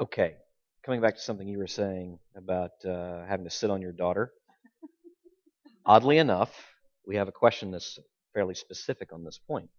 Okay, 0.00 0.34
coming 0.82 1.00
back 1.00 1.14
to 1.14 1.20
something 1.20 1.46
you 1.46 1.58
were 1.58 1.68
saying 1.68 2.18
about 2.34 2.84
uh, 2.84 3.24
having 3.26 3.44
to 3.44 3.50
sit 3.50 3.70
on 3.70 3.80
your 3.80 3.92
daughter. 3.92 4.32
Oddly 5.86 6.18
enough, 6.18 6.52
we 7.06 7.14
have 7.14 7.28
a 7.28 7.32
question 7.32 7.70
that's 7.70 7.96
fairly 8.32 8.56
specific 8.56 9.12
on 9.12 9.22
this 9.22 9.38
point. 9.38 9.70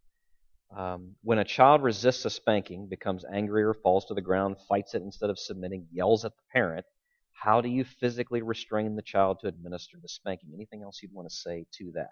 Um, 0.75 1.15
when 1.21 1.39
a 1.39 1.43
child 1.43 1.83
resists 1.83 2.25
a 2.25 2.29
spanking, 2.29 2.87
becomes 2.87 3.25
angry 3.31 3.63
or 3.63 3.73
falls 3.73 4.05
to 4.05 4.13
the 4.13 4.21
ground, 4.21 4.57
fights 4.67 4.95
it 4.95 5.01
instead 5.01 5.29
of 5.29 5.39
submitting, 5.39 5.87
yells 5.91 6.25
at 6.25 6.35
the 6.35 6.43
parent, 6.51 6.85
how 7.33 7.61
do 7.61 7.69
you 7.69 7.83
physically 7.83 8.41
restrain 8.41 8.95
the 8.95 9.01
child 9.01 9.39
to 9.41 9.47
administer 9.47 9.97
the 10.01 10.09
spanking? 10.09 10.51
Anything 10.53 10.81
else 10.81 11.01
you'd 11.01 11.13
want 11.13 11.29
to 11.29 11.35
say 11.35 11.65
to 11.77 11.91
that? 11.93 12.11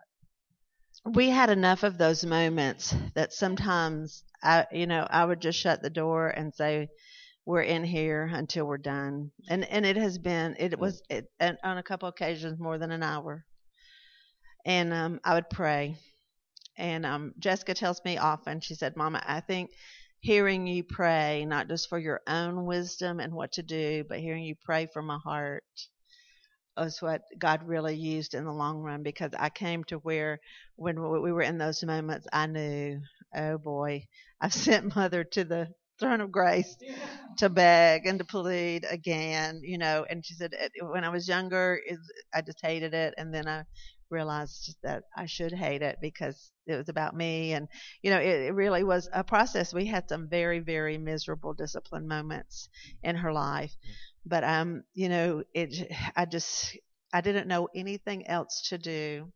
we 1.06 1.30
had 1.30 1.50
enough 1.50 1.84
of 1.84 1.98
those 1.98 2.26
moments 2.26 2.96
that 3.14 3.34
sometimes 3.34 4.24
I, 4.42 4.66
you 4.72 4.88
know, 4.88 5.06
I 5.10 5.26
would 5.26 5.42
just 5.42 5.60
shut 5.60 5.82
the 5.82 5.90
door 5.90 6.30
and 6.30 6.54
say, 6.54 6.90
"We're 7.46 7.62
in 7.62 7.84
here 7.84 8.30
until 8.32 8.66
we're 8.66 8.78
done." 8.78 9.32
And 9.50 9.66
and 9.66 9.86
it 9.86 9.98
has 9.98 10.18
been, 10.18 10.56
it 10.60 10.80
was 10.80 11.02
it, 11.10 11.26
and 11.40 11.58
on 11.64 11.78
a 11.78 11.84
couple 11.84 12.08
occasions 12.10 12.60
more 12.60 12.78
than 12.78 12.92
an 12.92 13.04
hour. 13.04 13.46
And 14.66 14.94
um, 14.94 15.20
I 15.24 15.34
would 15.34 15.50
pray. 15.50 15.98
And 16.78 17.06
um, 17.06 17.34
Jessica 17.40 17.74
tells 17.74 18.04
me 18.06 18.18
often, 18.18 18.62
she 18.62 18.76
said, 18.76 18.96
"Mama, 18.98 19.24
I 19.26 19.42
think." 19.42 19.72
Hearing 20.22 20.68
you 20.68 20.86
pray, 20.86 21.46
not 21.46 21.68
just 21.68 21.90
for 21.90 22.00
your 22.00 22.22
own 22.28 22.66
wisdom 22.66 23.20
and 23.20 23.34
what 23.34 23.52
to 23.54 23.62
do, 23.64 24.06
but 24.08 24.20
hearing 24.20 24.46
you 24.46 24.56
pray 24.64 24.86
from 24.86 25.06
my 25.06 25.18
heart 25.18 25.66
is 26.78 27.02
what 27.02 27.22
God 27.38 27.68
really 27.68 27.96
used 27.96 28.34
in 28.34 28.46
the 28.46 28.52
long 28.52 28.80
run 28.80 29.04
because 29.04 29.32
I 29.38 29.50
came 29.50 29.84
to 29.86 29.98
where 29.98 30.40
when 30.76 31.00
we 31.22 31.32
were 31.32 31.42
in 31.44 31.58
those 31.58 31.84
moments 31.84 32.28
I 32.34 32.48
knew 32.48 33.00
oh 33.36 33.58
boy 33.58 34.06
I've 34.42 34.54
sent 34.54 34.96
mother 34.96 35.24
to 35.24 35.44
the 35.44 35.68
throne 36.00 36.22
of 36.22 36.32
grace 36.32 36.76
to 37.38 37.50
beg 37.50 38.08
and 38.08 38.18
to 38.18 38.26
plead 38.26 38.86
again 38.90 39.62
you 39.64 39.78
know 39.78 40.06
and 40.10 40.26
she 40.26 40.34
said 40.34 40.52
when 40.82 41.04
I 41.04 41.10
was 41.10 41.28
younger 41.28 41.80
I 42.34 42.42
just 42.42 42.60
hated 42.62 42.96
it 42.96 43.14
and 43.18 43.32
then 43.34 43.48
I 43.48 43.64
realized 44.14 44.78
that 44.84 45.04
I 45.18 45.26
should 45.28 45.54
hate 45.54 45.84
it 45.84 45.98
because 46.02 46.52
it 46.68 46.78
was 46.78 46.90
about 46.90 47.16
me. 47.16 47.54
And 47.54 47.68
you 48.04 48.12
know 48.12 48.20
it, 48.20 48.42
it 48.50 48.56
really 48.56 48.84
was 48.86 49.10
a 49.14 49.24
process. 49.26 49.74
We 49.74 49.86
had 49.88 50.10
some 50.10 50.30
very 50.30 50.60
very 50.60 50.98
miserable 51.00 51.54
discipline 51.56 52.08
moments 52.08 52.70
in 53.04 53.18
her 53.18 53.34
life. 53.34 53.76
But 54.26 54.44
um 54.46 54.84
you 54.94 55.10
know 55.10 55.44
it 55.54 55.76
i 56.16 56.26
just 56.26 56.78
i 57.14 57.22
didn't 57.22 57.48
know 57.48 57.70
anything 57.76 58.28
else 58.28 58.70
to 58.70 58.78
do. 58.78 59.32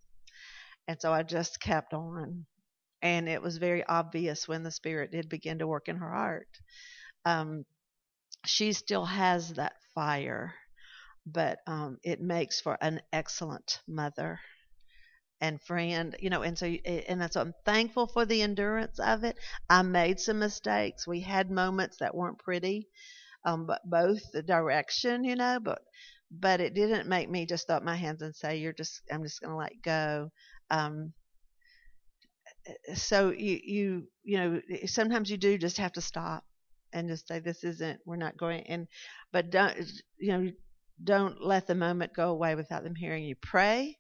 And 0.88 1.00
so 1.02 1.14
i 1.14 1.24
just 1.24 1.60
kept 1.62 1.94
on. 1.94 2.46
And 3.02 3.30
it 3.30 3.42
was 3.42 3.58
very 3.58 3.86
obvious 3.86 4.48
when 4.48 4.64
the 4.64 4.72
spirit 4.72 5.12
did 5.12 5.30
begin 5.30 5.60
to 5.60 5.68
work 5.68 5.88
in 5.90 5.98
her 5.98 6.12
heart. 6.12 6.50
Um 7.26 7.66
she 8.46 8.74
still 8.74 9.06
has 9.06 9.54
that 9.56 9.74
fire 9.96 10.56
but 11.26 11.60
um 11.68 12.00
it 12.04 12.22
makes 12.22 12.62
for 12.62 12.78
an 12.82 13.02
excellent 13.14 13.82
mother 13.88 14.40
and 15.42 15.62
friend 15.62 16.16
you 16.20 16.30
know 16.30 16.42
and 16.42 16.58
so 16.58 16.66
and 16.66 17.22
that's 17.22 17.36
i'm 17.36 17.54
thankful 17.66 18.08
for 18.08 18.26
the 18.26 18.42
endurance 18.42 19.00
of 19.00 19.24
it 19.24 19.38
i 19.70 19.82
made 19.82 20.20
some 20.20 20.40
mistakes 20.40 21.06
we 21.08 21.22
had 21.22 21.52
moments 21.52 21.98
that 21.98 22.16
weren't 22.16 22.40
pretty 22.40 22.88
um, 23.46 23.66
but 23.66 23.82
both 23.90 24.22
the 24.34 24.44
direction, 24.44 25.24
you 25.24 25.36
know, 25.36 25.60
but 25.64 25.80
but 26.32 26.62
it 26.62 26.74
didn't 26.74 27.08
make 27.08 27.30
me 27.30 27.46
just 27.46 27.68
throw 27.68 27.78
up 27.78 27.84
my 27.84 27.96
hands 27.96 28.22
and 28.22 28.36
say, 28.36 28.58
"You're 28.58 28.74
just, 28.74 29.02
I'm 29.12 29.24
just 29.24 29.42
going 29.42 29.52
to 29.52 29.58
let 29.58 29.82
go." 29.84 30.32
Um, 30.70 31.14
so 32.96 33.32
you 33.32 33.60
you 33.64 34.08
you 34.24 34.38
know, 34.38 34.62
sometimes 34.86 35.30
you 35.30 35.38
do 35.38 35.58
just 35.58 35.78
have 35.78 35.94
to 35.94 36.02
stop 36.02 36.44
and 36.94 37.08
just 37.08 37.28
say, 37.28 37.40
"This 37.40 37.64
isn't. 37.64 38.00
We're 38.06 38.18
not 38.18 38.38
going." 38.38 38.64
And 38.68 38.88
but 39.32 39.50
don't 39.52 39.78
you 40.18 40.32
know, 40.32 40.52
don't 41.04 41.42
let 41.42 41.68
the 41.68 41.76
moment 41.76 42.14
go 42.16 42.30
away 42.30 42.56
without 42.56 42.84
them 42.84 42.96
hearing 42.96 43.24
you 43.24 43.36
pray 43.36 43.98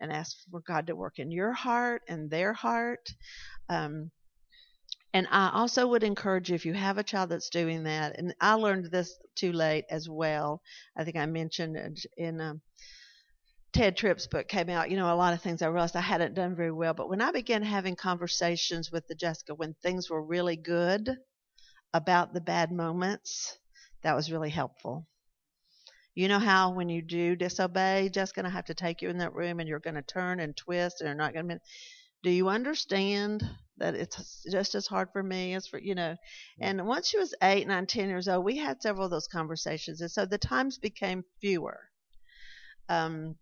and 0.00 0.12
ask 0.12 0.36
for 0.50 0.60
God 0.60 0.86
to 0.86 0.96
work 0.96 1.18
in 1.18 1.30
your 1.30 1.52
heart 1.52 2.02
and 2.08 2.30
their 2.30 2.52
heart. 2.52 3.12
Um, 3.68 4.10
and 5.12 5.26
I 5.30 5.50
also 5.52 5.88
would 5.88 6.04
encourage 6.04 6.50
you 6.50 6.54
if 6.54 6.64
you 6.64 6.72
have 6.72 6.98
a 6.98 7.02
child 7.02 7.30
that's 7.30 7.50
doing 7.50 7.84
that, 7.84 8.16
and 8.16 8.34
I 8.40 8.54
learned 8.54 8.90
this 8.90 9.18
too 9.34 9.52
late 9.52 9.84
as 9.90 10.08
well. 10.08 10.62
I 10.96 11.04
think 11.04 11.16
I 11.16 11.26
mentioned 11.26 12.06
in 12.16 12.40
um, 12.40 12.60
Tedd 13.72 13.96
Tripp's 13.96 14.26
book 14.26 14.48
came 14.48 14.68
out, 14.68 14.90
you 14.90 14.96
know, 14.96 15.12
a 15.12 15.16
lot 15.16 15.34
of 15.34 15.42
things 15.42 15.62
I 15.62 15.66
realized 15.66 15.96
I 15.96 16.00
hadn't 16.00 16.34
done 16.34 16.56
very 16.56 16.72
well. 16.72 16.94
But 16.94 17.08
when 17.08 17.20
I 17.20 17.30
began 17.32 17.62
having 17.62 17.96
conversations 17.96 18.90
with 18.90 19.06
the 19.06 19.14
Jessica 19.14 19.54
when 19.54 19.74
things 19.74 20.10
were 20.10 20.24
really 20.24 20.56
good 20.56 21.16
about 21.92 22.32
the 22.32 22.40
bad 22.40 22.72
moments, 22.72 23.58
that 24.02 24.16
was 24.16 24.32
really 24.32 24.50
helpful. 24.50 25.06
You 26.14 26.28
know 26.28 26.38
how 26.38 26.72
when 26.72 26.88
you 26.88 27.02
do 27.02 27.36
disobey, 27.36 28.08
Jessica's 28.12 28.32
going 28.32 28.44
to 28.44 28.50
have 28.50 28.66
to 28.66 28.74
take 28.74 29.00
you 29.00 29.10
in 29.10 29.18
that 29.18 29.34
room 29.34 29.60
and 29.60 29.68
you're 29.68 29.78
going 29.78 29.94
to 29.94 30.02
turn 30.02 30.40
and 30.40 30.56
twist 30.56 31.00
and 31.00 31.08
you're 31.08 31.14
not 31.14 31.34
going 31.34 31.48
to. 31.48 31.54
Be 31.56 31.60
do 32.22 32.30
you 32.30 32.48
understand 32.48 33.42
that 33.78 33.94
it's 33.94 34.44
just 34.50 34.74
as 34.74 34.86
hard 34.86 35.08
for 35.12 35.22
me 35.22 35.54
as 35.54 35.66
for 35.66 35.78
you 35.78 35.94
know 35.94 36.16
and 36.60 36.86
once 36.86 37.08
she 37.08 37.18
was 37.18 37.34
eight 37.42 37.66
nine 37.66 37.86
ten 37.86 38.08
years 38.08 38.28
old 38.28 38.44
we 38.44 38.58
had 38.58 38.82
several 38.82 39.06
of 39.06 39.10
those 39.10 39.28
conversations 39.28 40.00
and 40.00 40.10
so 40.10 40.26
the 40.26 40.38
times 40.38 40.78
became 40.78 41.24
fewer 41.40 41.80
um, 42.88 43.36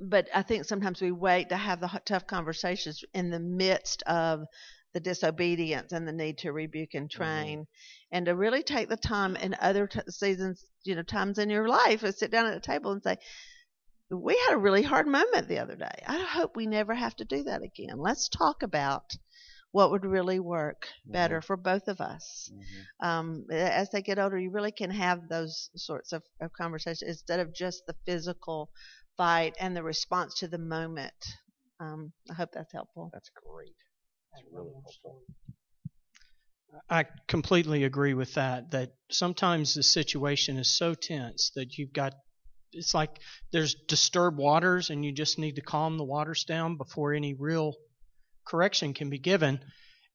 but 0.00 0.28
i 0.34 0.42
think 0.42 0.64
sometimes 0.64 1.00
we 1.00 1.12
wait 1.12 1.50
to 1.50 1.56
have 1.56 1.80
the 1.80 2.00
tough 2.04 2.26
conversations 2.26 3.04
in 3.12 3.30
the 3.30 3.40
midst 3.40 4.02
of 4.04 4.44
the 4.94 5.00
disobedience 5.00 5.92
and 5.92 6.06
the 6.06 6.12
need 6.12 6.38
to 6.38 6.52
rebuke 6.52 6.94
and 6.94 7.10
train 7.10 7.60
mm-hmm. 7.60 8.16
and 8.16 8.26
to 8.26 8.34
really 8.34 8.62
take 8.62 8.88
the 8.88 8.96
time 8.96 9.36
in 9.36 9.54
other 9.60 9.86
t- 9.86 10.00
seasons 10.08 10.64
you 10.84 10.94
know 10.94 11.02
times 11.02 11.38
in 11.38 11.50
your 11.50 11.68
life 11.68 12.02
and 12.02 12.14
sit 12.14 12.30
down 12.30 12.46
at 12.46 12.56
a 12.56 12.60
table 12.60 12.92
and 12.92 13.02
say 13.02 13.18
we 14.10 14.38
had 14.46 14.54
a 14.54 14.58
really 14.58 14.82
hard 14.82 15.06
moment 15.06 15.48
the 15.48 15.58
other 15.58 15.76
day. 15.76 16.02
I 16.06 16.20
hope 16.20 16.56
we 16.56 16.66
never 16.66 16.94
have 16.94 17.16
to 17.16 17.24
do 17.24 17.44
that 17.44 17.62
again. 17.62 17.98
Let's 17.98 18.28
talk 18.28 18.62
about 18.62 19.16
what 19.72 19.90
would 19.90 20.04
really 20.04 20.38
work 20.38 20.86
better 21.04 21.38
mm-hmm. 21.38 21.46
for 21.46 21.56
both 21.56 21.88
of 21.88 22.00
us. 22.00 22.50
Mm-hmm. 22.52 23.06
Um, 23.06 23.46
as 23.50 23.90
they 23.90 24.02
get 24.02 24.18
older, 24.18 24.38
you 24.38 24.50
really 24.50 24.72
can 24.72 24.90
have 24.90 25.28
those 25.28 25.70
sorts 25.74 26.12
of, 26.12 26.22
of 26.40 26.52
conversations 26.52 27.02
instead 27.02 27.40
of 27.40 27.54
just 27.54 27.82
the 27.86 27.96
physical 28.06 28.70
fight 29.16 29.54
and 29.58 29.76
the 29.76 29.82
response 29.82 30.34
to 30.38 30.48
the 30.48 30.58
moment. 30.58 31.12
Um, 31.80 32.12
I 32.30 32.34
hope 32.34 32.50
that's 32.52 32.72
helpful. 32.72 33.10
That's 33.12 33.30
great. 33.30 33.74
That's 34.34 34.46
really 34.52 34.72
helpful. 34.72 35.22
I 36.90 37.06
completely 37.28 37.84
agree 37.84 38.14
with 38.14 38.34
that. 38.34 38.72
That 38.72 38.90
sometimes 39.10 39.74
the 39.74 39.82
situation 39.82 40.58
is 40.58 40.76
so 40.76 40.94
tense 40.94 41.50
that 41.54 41.78
you've 41.78 41.92
got 41.92 42.14
it's 42.72 42.94
like 42.94 43.20
there's 43.52 43.74
disturbed 43.74 44.36
waters 44.36 44.90
and 44.90 45.04
you 45.04 45.12
just 45.12 45.38
need 45.38 45.54
to 45.56 45.62
calm 45.62 45.96
the 45.96 46.04
waters 46.04 46.44
down 46.44 46.76
before 46.76 47.12
any 47.12 47.34
real 47.34 47.74
correction 48.46 48.92
can 48.94 49.10
be 49.10 49.18
given. 49.18 49.60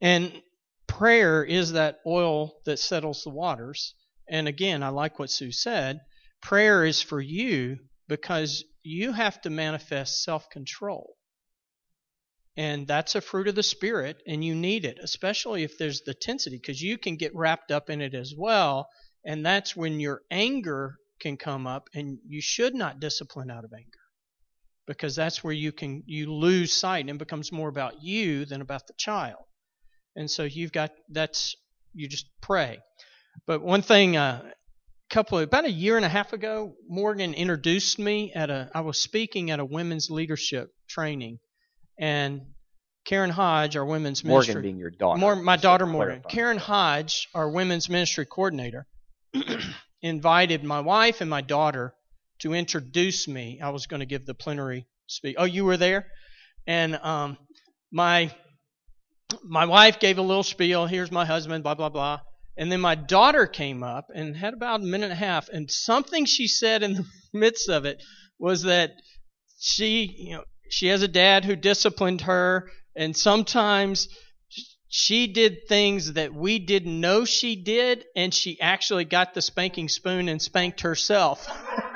And 0.01 0.41
prayer 0.88 1.43
is 1.43 1.71
that 1.71 1.99
oil 2.05 2.59
that 2.65 2.79
settles 2.79 3.23
the 3.23 3.29
waters. 3.29 3.95
And 4.27 4.47
again, 4.47 4.83
I 4.83 4.89
like 4.89 5.19
what 5.19 5.31
Sue 5.31 5.51
said. 5.51 6.01
Prayer 6.41 6.85
is 6.85 7.01
for 7.01 7.21
you 7.21 7.77
because 8.07 8.63
you 8.83 9.13
have 9.13 9.41
to 9.41 9.49
manifest 9.49 10.23
self 10.23 10.49
control. 10.49 11.15
And 12.59 12.85
that's 12.85 13.15
a 13.15 13.21
fruit 13.21 13.47
of 13.47 13.55
the 13.55 13.63
Spirit, 13.63 14.21
and 14.27 14.43
you 14.43 14.53
need 14.53 14.83
it, 14.83 14.99
especially 15.01 15.63
if 15.63 15.77
there's 15.77 16.01
the 16.01 16.13
tensity, 16.13 16.57
because 16.57 16.81
you 16.81 16.97
can 16.97 17.15
get 17.15 17.33
wrapped 17.33 17.71
up 17.71 17.89
in 17.89 18.01
it 18.01 18.13
as 18.13 18.33
well. 18.37 18.89
And 19.25 19.45
that's 19.45 19.77
when 19.77 20.01
your 20.01 20.23
anger 20.29 20.97
can 21.21 21.37
come 21.37 21.65
up, 21.65 21.87
and 21.93 22.19
you 22.27 22.41
should 22.41 22.75
not 22.75 22.99
discipline 22.99 23.49
out 23.49 23.63
of 23.63 23.71
anger 23.73 23.99
because 24.89 25.15
that's 25.15 25.43
where 25.43 25.53
you 25.53 25.71
can 25.71 26.01
you 26.07 26.33
lose 26.33 26.73
sight 26.73 27.01
and 27.01 27.11
it 27.11 27.17
becomes 27.19 27.51
more 27.51 27.69
about 27.69 28.01
you 28.01 28.43
than 28.45 28.59
about 28.59 28.87
the 28.87 28.93
child. 28.97 29.43
And 30.15 30.29
so 30.29 30.43
you've 30.43 30.71
got 30.71 30.91
that's 31.09 31.55
you 31.93 32.09
just 32.09 32.25
pray. 32.41 32.79
But 33.45 33.61
one 33.61 33.83
thing, 33.83 34.17
uh, 34.17 34.41
a 34.43 35.13
couple 35.13 35.37
of, 35.37 35.43
about 35.43 35.65
a 35.65 35.71
year 35.71 35.95
and 35.95 36.05
a 36.05 36.09
half 36.09 36.33
ago, 36.33 36.73
Morgan 36.87 37.35
introduced 37.35 37.99
me 37.99 38.33
at 38.33 38.49
a 38.49 38.71
I 38.73 38.81
was 38.81 38.99
speaking 38.99 39.51
at 39.51 39.59
a 39.59 39.65
women's 39.65 40.09
leadership 40.09 40.71
training, 40.89 41.37
and 42.00 42.41
Karen 43.06 43.29
Hodge, 43.29 43.75
our 43.75 43.86
women's 43.86 44.24
Morgan 44.24 44.34
ministry, 44.34 44.53
Morgan 44.53 44.72
being 44.72 44.77
your 44.79 44.89
daughter, 44.89 45.20
more, 45.20 45.36
my 45.36 45.58
daughter 45.58 45.86
Morgan, 45.86 46.24
Karen 46.27 46.58
Hodge, 46.58 47.27
our 47.34 47.50
women's 47.50 47.89
ministry 47.89 48.25
coordinator, 48.25 48.88
invited 50.01 50.63
my 50.63 50.79
wife 50.79 51.22
and 51.22 51.29
my 51.29 51.41
daughter 51.41 51.94
to 52.39 52.53
introduce 52.53 53.27
me. 53.27 53.60
I 53.62 53.70
was 53.70 53.88
going 53.88 54.00
to 54.00 54.06
give 54.06 54.25
the 54.25 54.34
plenary 54.34 54.88
speak. 55.08 55.36
Oh, 55.38 55.46
you 55.46 55.65
were 55.65 55.77
there, 55.77 56.08
and 56.65 56.96
um, 56.96 57.38
my 57.91 58.32
my 59.44 59.65
wife 59.65 60.00
gave 60.00 60.18
a 60.18 60.24
little 60.24 60.44
spiel. 60.44 60.86
Here's 60.86 61.12
my 61.12 61.25
husband. 61.25 61.63
Blah 61.63 61.75
blah 61.75 61.89
blah. 61.89 62.22
And 62.58 62.70
then 62.72 62.82
my 62.82 62.96
daughter 62.96 63.48
came 63.48 63.84
up 63.84 64.08
and 64.13 64.36
had 64.36 64.53
about 64.53 64.82
a 64.82 64.84
minute 64.84 65.06
and 65.06 65.13
a 65.13 65.15
half, 65.15 65.50
and 65.50 65.70
something 65.70 66.25
she 66.25 66.48
said 66.48 66.84
in 66.84 66.94
the 66.94 67.06
midst 67.34 67.70
of 67.70 67.86
it 67.86 68.01
was 68.38 68.63
that 68.63 68.91
she, 69.60 70.13
you 70.18 70.36
know, 70.36 70.44
she 70.69 70.88
has 70.88 71.01
a 71.01 71.07
dad 71.07 71.45
who 71.45 71.55
disciplined 71.55 72.21
her, 72.21 72.69
and 72.95 73.15
sometimes 73.15 74.09
she 74.88 75.27
did 75.27 75.67
things 75.67 76.13
that 76.13 76.33
we 76.33 76.59
didn't 76.59 76.99
know 76.99 77.25
she 77.25 77.55
did, 77.55 78.05
and 78.15 78.33
she 78.33 78.59
actually 78.59 79.05
got 79.05 79.33
the 79.33 79.41
spanking 79.41 79.89
spoon 79.89 80.29
and 80.29 80.41
spanked 80.41 80.81
herself. 80.81 81.45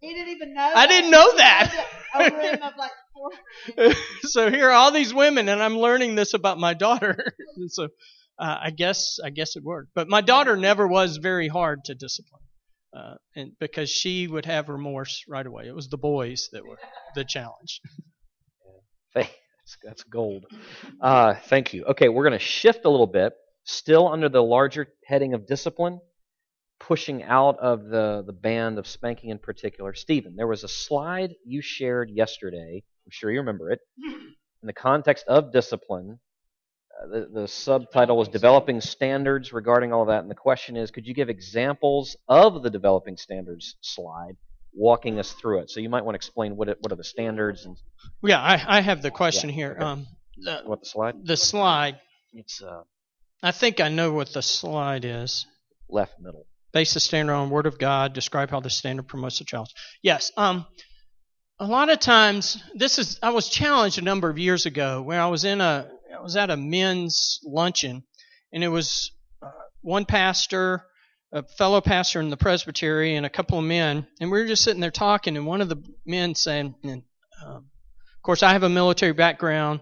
he 0.00 0.14
didn't 0.14 0.28
even 0.28 0.54
know. 0.54 0.72
I 0.74 0.86
didn't 0.86 1.10
know 1.10 1.36
that. 1.36 1.86
Over 2.14 2.40
him 2.40 2.62
of 2.62 2.72
like 2.76 2.90
so 4.22 4.50
here 4.50 4.68
are 4.68 4.72
all 4.72 4.90
these 4.92 5.12
women, 5.12 5.48
and 5.48 5.62
I'm 5.62 5.78
learning 5.78 6.14
this 6.14 6.34
about 6.34 6.58
my 6.58 6.74
daughter. 6.74 7.34
so 7.68 7.84
uh, 8.38 8.58
I 8.62 8.70
guess 8.70 9.18
I 9.22 9.30
guess 9.30 9.56
it 9.56 9.62
worked. 9.62 9.90
But 9.94 10.08
my 10.08 10.20
daughter 10.20 10.56
never 10.56 10.86
was 10.86 11.18
very 11.18 11.48
hard 11.48 11.84
to 11.84 11.94
discipline, 11.94 12.42
uh, 12.92 13.14
and 13.36 13.52
because 13.58 13.90
she 13.90 14.26
would 14.26 14.46
have 14.46 14.68
remorse 14.68 15.24
right 15.28 15.46
away. 15.46 15.66
It 15.66 15.74
was 15.74 15.88
the 15.88 15.98
boys 15.98 16.48
that 16.52 16.66
were 16.66 16.78
the 17.14 17.24
challenge. 17.24 17.80
That's, 19.14 19.76
that's 19.84 20.02
gold. 20.04 20.46
Uh, 21.00 21.34
thank 21.34 21.72
you. 21.74 21.84
Okay, 21.84 22.08
we're 22.08 22.24
going 22.24 22.38
to 22.38 22.44
shift 22.44 22.84
a 22.84 22.88
little 22.88 23.06
bit, 23.06 23.32
still 23.64 24.08
under 24.08 24.28
the 24.28 24.42
larger 24.42 24.88
heading 25.04 25.34
of 25.34 25.46
discipline, 25.46 26.00
pushing 26.78 27.22
out 27.22 27.58
of 27.58 27.84
the, 27.84 28.22
the 28.26 28.32
band 28.32 28.78
of 28.78 28.86
spanking 28.86 29.30
in 29.30 29.38
particular. 29.38 29.94
Stephen, 29.94 30.34
there 30.36 30.46
was 30.46 30.64
a 30.64 30.68
slide 30.68 31.34
you 31.44 31.60
shared 31.60 32.10
yesterday. 32.10 32.82
I'm 33.06 33.10
sure 33.10 33.30
you 33.30 33.38
remember 33.38 33.70
it. 33.70 33.80
In 34.62 34.66
the 34.66 34.72
context 34.72 35.24
of 35.26 35.52
discipline, 35.52 36.18
the, 37.08 37.28
the 37.42 37.48
subtitle 37.48 38.16
was 38.16 38.28
Developing 38.28 38.80
Standards 38.80 39.52
regarding 39.52 39.92
all 39.92 40.02
of 40.02 40.08
that. 40.08 40.20
And 40.20 40.30
the 40.30 40.34
question 40.34 40.76
is 40.76 40.90
could 40.90 41.06
you 41.06 41.14
give 41.14 41.28
examples 41.28 42.16
of 42.28 42.62
the 42.62 42.70
Developing 42.70 43.16
Standards 43.16 43.76
slide? 43.80 44.36
walking 44.72 45.18
us 45.18 45.32
through 45.32 45.58
it. 45.58 45.68
So 45.68 45.80
you 45.80 45.88
might 45.88 46.04
want 46.04 46.14
to 46.14 46.16
explain 46.16 46.54
what 46.54 46.68
it, 46.68 46.78
what 46.80 46.92
are 46.92 46.96
the 46.96 47.02
standards 47.02 47.64
and 47.66 47.76
Yeah, 48.22 48.40
I, 48.40 48.78
I 48.78 48.80
have 48.80 49.02
the 49.02 49.10
question 49.10 49.50
Yeah, 49.50 49.54
here. 49.56 49.72
okay. 49.72 49.84
Um, 49.84 50.06
the, 50.36 50.60
what 50.64 50.78
the 50.82 50.86
slide. 50.86 51.14
the 51.26 51.36
slide. 51.36 51.98
It's 52.32 52.62
uh, 52.62 52.82
I 53.42 53.50
think 53.50 53.80
I 53.80 53.88
know 53.88 54.12
what 54.12 54.32
the 54.32 54.42
slide 54.42 55.04
is. 55.04 55.44
left 55.88 56.20
middle. 56.20 56.46
base 56.72 56.94
the 56.94 57.00
standard 57.00 57.32
on 57.34 57.50
Word 57.50 57.66
of 57.66 57.80
God, 57.80 58.12
describe 58.12 58.48
how 58.50 58.60
the 58.60 58.70
standard 58.70 59.08
promotes 59.08 59.40
the 59.40 59.44
child. 59.44 59.68
Yes. 60.04 60.30
Um, 60.36 60.64
a 61.58 61.66
lot 61.66 61.90
of 61.90 61.98
times, 61.98 62.62
this 62.76 63.00
is 63.00 63.18
I 63.24 63.30
was 63.30 63.48
challenged 63.48 63.98
a 63.98 64.02
number 64.02 64.30
of 64.30 64.38
years 64.38 64.66
ago 64.66 65.02
where 65.02 65.20
I 65.20 65.26
was 65.26 65.44
in 65.44 65.60
a 65.60 65.90
I 66.16 66.20
was 66.20 66.36
at 66.36 66.50
a 66.50 66.56
men's 66.56 67.40
luncheon, 67.44 68.04
and 68.52 68.64
it 68.64 68.68
was 68.68 69.12
uh, 69.42 69.50
one 69.82 70.04
pastor, 70.04 70.84
a 71.32 71.42
fellow 71.42 71.80
pastor 71.80 72.20
in 72.20 72.30
the 72.30 72.36
presbytery, 72.36 73.14
and 73.16 73.24
a 73.24 73.30
couple 73.30 73.58
of 73.58 73.64
men, 73.64 74.06
and 74.20 74.30
we 74.30 74.40
were 74.40 74.46
just 74.46 74.64
sitting 74.64 74.80
there 74.80 74.90
talking, 74.90 75.36
and 75.36 75.46
one 75.46 75.60
of 75.60 75.68
the 75.68 75.82
men 76.04 76.34
saying, 76.34 76.74
and, 76.82 77.02
um, 77.44 77.70
of 78.20 78.22
course, 78.22 78.42
I 78.42 78.52
have 78.52 78.64
a 78.64 78.68
military 78.68 79.12
background. 79.12 79.80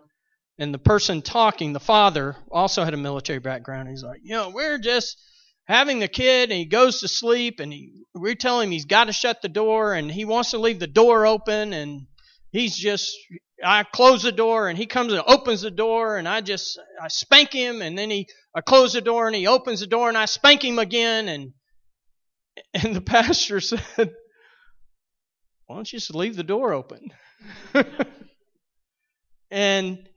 And 0.61 0.75
the 0.75 0.79
person 0.79 1.23
talking, 1.23 1.73
the 1.73 1.79
father, 1.79 2.35
also 2.51 2.83
had 2.83 2.93
a 2.93 2.97
military 2.97 3.39
background. 3.39 3.89
He's 3.89 4.03
like, 4.03 4.21
you 4.25 4.35
know, 4.35 4.51
we're 4.51 4.79
just 4.79 5.17
having 5.69 6.01
the 6.01 6.09
kid 6.09 6.51
and 6.51 6.59
he 6.59 6.65
goes 6.65 7.01
to 7.01 7.09
sleep 7.09 7.61
and 7.61 7.73
he, 7.73 8.05
we 8.15 8.35
tell 8.35 8.61
him 8.61 8.71
he's 8.71 8.87
got 8.87 9.05
to 9.05 9.13
shut 9.13 9.41
the 9.41 9.49
door 9.49 9.95
and 9.95 10.11
he 10.11 10.25
wants 10.25 10.51
to 10.51 10.59
leave 10.59 10.81
the 10.81 10.87
door 10.87 11.27
open 11.27 11.73
and 11.73 12.07
he's 12.51 12.77
just 12.77 13.17
I 13.65 13.83
close 13.83 14.23
the 14.23 14.33
door 14.33 14.69
and 14.69 14.79
he 14.79 14.87
comes 14.87 15.13
and 15.13 15.23
opens 15.27 15.63
the 15.63 15.71
door 15.71 16.17
and 16.17 16.29
I 16.29 16.41
just 16.41 16.79
I 17.01 17.09
spank 17.09 17.53
him 17.53 17.83
and 17.83 17.99
then 17.99 18.11
he 18.11 18.29
I 18.55 18.61
close 18.61 18.93
the 18.93 19.01
door 19.01 19.27
and 19.27 19.37
he 19.37 19.47
opens 19.47 19.81
the 19.81 19.87
door 19.87 20.09
and 20.09 20.17
I 20.17 20.27
spank 20.27 20.65
him 20.65 20.79
again 20.79 21.29
and 21.29 21.53
and 22.75 22.95
the 22.95 23.01
pastor 23.15 23.61
said 23.61 24.15
why 25.67 25.77
don't 25.77 25.93
you 25.93 25.99
just 25.99 26.15
leave 26.15 26.37
the 26.37 26.43
door 26.43 26.73
open 26.73 27.09
and 29.51 30.09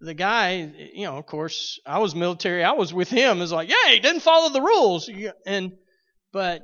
the 0.00 0.14
guy, 0.14 0.70
you 0.94 1.04
know, 1.04 1.16
of 1.16 1.26
course, 1.26 1.80
I 1.84 1.98
was 1.98 2.14
military. 2.14 2.62
I 2.62 2.72
was 2.72 2.94
with 2.94 3.08
him. 3.08 3.40
Is 3.40 3.52
like, 3.52 3.68
yeah, 3.68 3.92
he 3.92 4.00
didn't 4.00 4.20
follow 4.20 4.50
the 4.50 4.62
rules. 4.62 5.10
And 5.46 5.72
but 6.32 6.62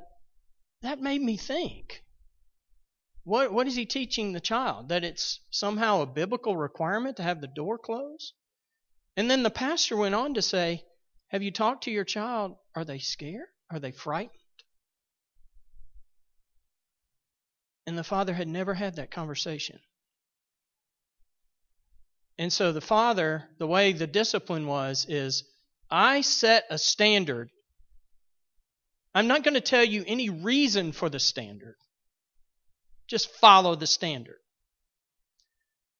that 0.81 1.01
made 1.01 1.21
me 1.21 1.37
think. 1.37 2.01
What 3.25 3.51
what 3.51 3.67
is 3.67 3.75
he 3.75 3.87
teaching 3.87 4.31
the 4.31 4.39
child? 4.39 4.89
That 4.89 5.03
it's 5.03 5.39
somehow 5.49 6.01
a 6.01 6.05
biblical 6.05 6.55
requirement 6.55 7.17
to 7.17 7.23
have 7.23 7.41
the 7.41 7.47
door 7.47 7.79
closed? 7.79 8.33
And 9.17 9.29
then 9.29 9.41
the 9.41 9.49
pastor 9.49 9.97
went 9.97 10.13
on 10.13 10.35
to 10.35 10.43
say, 10.43 10.83
Have 11.29 11.41
you 11.41 11.51
talked 11.51 11.85
to 11.85 11.91
your 11.91 12.03
child? 12.03 12.55
Are 12.75 12.85
they 12.85 12.99
scared? 12.99 13.47
Are 13.71 13.79
they 13.79 13.91
frightened? 13.91 14.39
And 17.87 17.97
the 17.97 18.03
father 18.03 18.35
had 18.35 18.47
never 18.47 18.75
had 18.75 18.97
that 18.97 19.09
conversation. 19.09 19.79
And 22.37 22.53
so 22.53 22.73
the 22.73 22.81
father, 22.81 23.49
the 23.57 23.67
way 23.67 23.91
the 23.91 24.07
discipline 24.07 24.67
was, 24.67 25.05
is 25.09 25.43
I 25.89 26.21
set 26.21 26.65
a 26.69 26.77
standard. 26.77 27.49
I'm 29.15 29.27
not 29.27 29.43
going 29.43 29.53
to 29.55 29.61
tell 29.61 29.83
you 29.83 30.03
any 30.05 30.29
reason 30.29 30.91
for 30.91 31.09
the 31.09 31.19
standard. 31.19 31.75
Just 33.07 33.29
follow 33.35 33.75
the 33.75 33.87
standard. 33.87 34.39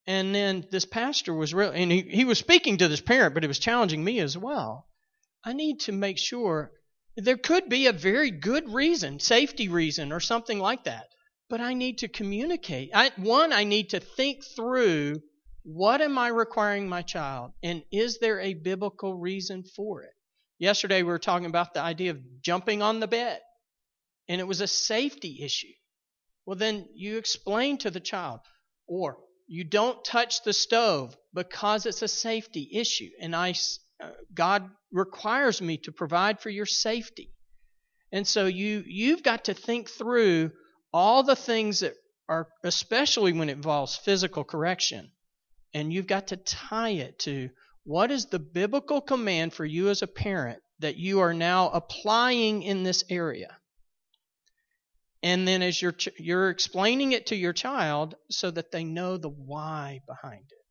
And 0.07 0.35
then 0.35 0.65
this 0.71 0.85
pastor 0.85 1.33
was 1.33 1.53
real, 1.53 1.71
and 1.71 1.91
he, 1.91 2.01
he 2.01 2.25
was 2.25 2.37
speaking 2.37 2.77
to 2.77 2.87
this 2.87 3.01
parent, 3.01 3.33
but 3.33 3.43
it 3.43 3.47
was 3.47 3.59
challenging 3.59 4.03
me 4.03 4.19
as 4.19 4.37
well. 4.37 4.87
I 5.43 5.53
need 5.53 5.79
to 5.81 5.91
make 5.91 6.19
sure 6.19 6.71
there 7.15 7.37
could 7.37 7.69
be 7.69 7.87
a 7.87 7.93
very 7.93 8.29
good 8.29 8.69
reason, 8.69 9.19
safety 9.19 9.67
reason, 9.67 10.11
or 10.11 10.19
something 10.19 10.59
like 10.59 10.83
that. 10.83 11.07
But 11.49 11.61
I 11.61 11.73
need 11.73 11.99
to 11.99 12.07
communicate. 12.07 12.91
I, 12.93 13.11
one, 13.17 13.53
I 13.53 13.63
need 13.63 13.91
to 13.91 13.99
think 13.99 14.43
through 14.55 15.21
what 15.63 16.01
am 16.01 16.17
I 16.17 16.27
requiring 16.27 16.87
my 16.87 17.01
child? 17.01 17.53
And 17.63 17.83
is 17.91 18.19
there 18.19 18.39
a 18.39 18.53
biblical 18.53 19.15
reason 19.15 19.63
for 19.63 20.03
it? 20.03 20.13
Yesterday 20.59 21.01
we 21.01 21.09
were 21.09 21.19
talking 21.19 21.47
about 21.47 21.73
the 21.73 21.81
idea 21.81 22.11
of 22.11 22.41
jumping 22.41 22.81
on 22.81 22.99
the 22.99 23.07
bed, 23.07 23.41
and 24.27 24.39
it 24.39 24.47
was 24.47 24.61
a 24.61 24.67
safety 24.67 25.39
issue. 25.41 25.73
Well, 26.45 26.57
then 26.57 26.87
you 26.93 27.17
explain 27.17 27.77
to 27.79 27.91
the 27.91 27.99
child, 27.99 28.39
or 28.87 29.17
you 29.47 29.63
don't 29.63 30.03
touch 30.03 30.43
the 30.43 30.53
stove 30.53 31.15
because 31.33 31.85
it's 31.85 32.01
a 32.01 32.07
safety 32.07 32.69
issue, 32.73 33.09
and 33.19 33.35
I, 33.35 33.55
uh, 34.01 34.11
God 34.33 34.69
requires 34.91 35.61
me 35.61 35.77
to 35.79 35.91
provide 35.91 36.39
for 36.39 36.49
your 36.49 36.65
safety. 36.65 37.31
And 38.11 38.27
so 38.27 38.45
you 38.45 38.83
you've 38.85 39.23
got 39.23 39.45
to 39.45 39.53
think 39.53 39.89
through 39.89 40.51
all 40.93 41.23
the 41.23 41.35
things 41.35 41.79
that 41.79 41.95
are, 42.29 42.47
especially 42.63 43.33
when 43.33 43.49
it 43.49 43.53
involves 43.53 43.97
physical 43.97 44.43
correction, 44.43 45.11
and 45.73 45.91
you've 45.91 46.07
got 46.07 46.27
to 46.27 46.37
tie 46.37 46.91
it 46.91 47.19
to 47.19 47.49
what 47.83 48.11
is 48.11 48.27
the 48.27 48.39
biblical 48.39 49.01
command 49.01 49.53
for 49.53 49.65
you 49.65 49.89
as 49.89 50.01
a 50.01 50.07
parent 50.07 50.59
that 50.79 50.97
you 50.97 51.19
are 51.19 51.33
now 51.33 51.69
applying 51.69 52.63
in 52.63 52.83
this 52.83 53.03
area. 53.09 53.57
And 55.25 55.47
then 55.47 55.63
as 55.63 55.81
you're 55.81 55.95
you're 56.19 56.51
explaining 56.51 57.13
it 57.13 57.25
to 57.27 57.35
your 57.35 57.51
child 57.51 58.13
so 58.29 58.51
that 58.51 58.71
they 58.71 58.83
know 58.83 59.17
the 59.17 59.27
why 59.27 60.01
behind 60.07 60.43
it. 60.51 60.65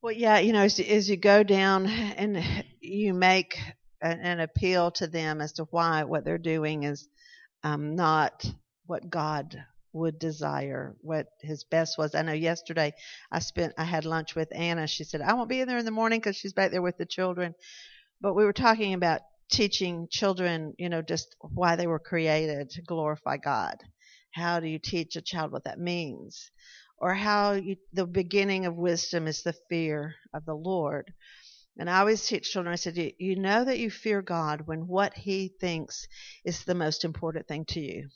Well, 0.00 0.14
yeah, 0.14 0.38
you 0.38 0.52
know, 0.52 0.62
as, 0.62 0.78
as 0.78 1.10
you 1.10 1.16
go 1.16 1.42
down 1.42 1.86
and 1.88 2.42
you 2.80 3.12
make 3.14 3.58
an, 4.00 4.20
an 4.20 4.38
appeal 4.38 4.92
to 4.92 5.08
them 5.08 5.40
as 5.40 5.54
to 5.54 5.64
why 5.72 6.04
what 6.04 6.24
they're 6.24 6.38
doing 6.38 6.84
is 6.84 7.08
um, 7.64 7.96
not 7.96 8.46
what 8.86 9.10
God 9.10 9.62
would 9.92 10.20
desire, 10.20 10.94
what 11.00 11.26
His 11.40 11.64
best 11.64 11.98
was. 11.98 12.14
I 12.14 12.22
know 12.22 12.32
yesterday 12.32 12.94
I 13.32 13.40
spent, 13.40 13.74
I 13.76 13.82
had 13.82 14.04
lunch 14.04 14.36
with 14.36 14.54
Anna. 14.54 14.86
She 14.86 15.02
said 15.02 15.20
I 15.20 15.34
won't 15.34 15.48
be 15.48 15.60
in 15.60 15.66
there 15.66 15.78
in 15.78 15.84
the 15.84 15.90
morning 15.90 16.20
because 16.20 16.36
she's 16.36 16.52
back 16.52 16.70
there 16.70 16.80
with 16.80 16.96
the 16.96 17.06
children. 17.06 17.56
But 18.20 18.34
we 18.34 18.44
were 18.44 18.52
talking 18.52 18.94
about 18.94 19.20
teaching 19.50 20.08
children, 20.10 20.74
you 20.78 20.88
know, 20.88 21.02
just 21.02 21.36
why 21.40 21.76
they 21.76 21.86
were 21.86 21.98
created 21.98 22.70
to 22.70 22.82
glorify 22.82 23.36
God. 23.36 23.76
How 24.32 24.60
do 24.60 24.68
you 24.68 24.78
teach 24.78 25.16
a 25.16 25.22
child 25.22 25.52
what 25.52 25.64
that 25.64 25.78
means? 25.78 26.50
or 27.00 27.14
how 27.14 27.52
you, 27.52 27.76
the 27.92 28.06
beginning 28.06 28.66
of 28.66 28.76
wisdom 28.76 29.26
is 29.26 29.42
the 29.42 29.54
fear 29.68 30.14
of 30.34 30.44
the 30.44 30.54
Lord. 30.54 31.12
And 31.78 31.88
I 31.88 32.00
always 32.00 32.26
teach 32.26 32.50
children, 32.50 32.72
I 32.72 32.76
said, 32.76 32.96
you, 32.96 33.12
you 33.18 33.36
know 33.36 33.64
that 33.64 33.78
you 33.78 33.90
fear 33.90 34.20
God 34.20 34.62
when 34.66 34.86
what 34.86 35.14
He 35.14 35.52
thinks 35.60 36.06
is 36.44 36.64
the 36.64 36.74
most 36.74 37.04
important 37.04 37.48
thing 37.48 37.64
to 37.70 37.80
you. 37.80 38.08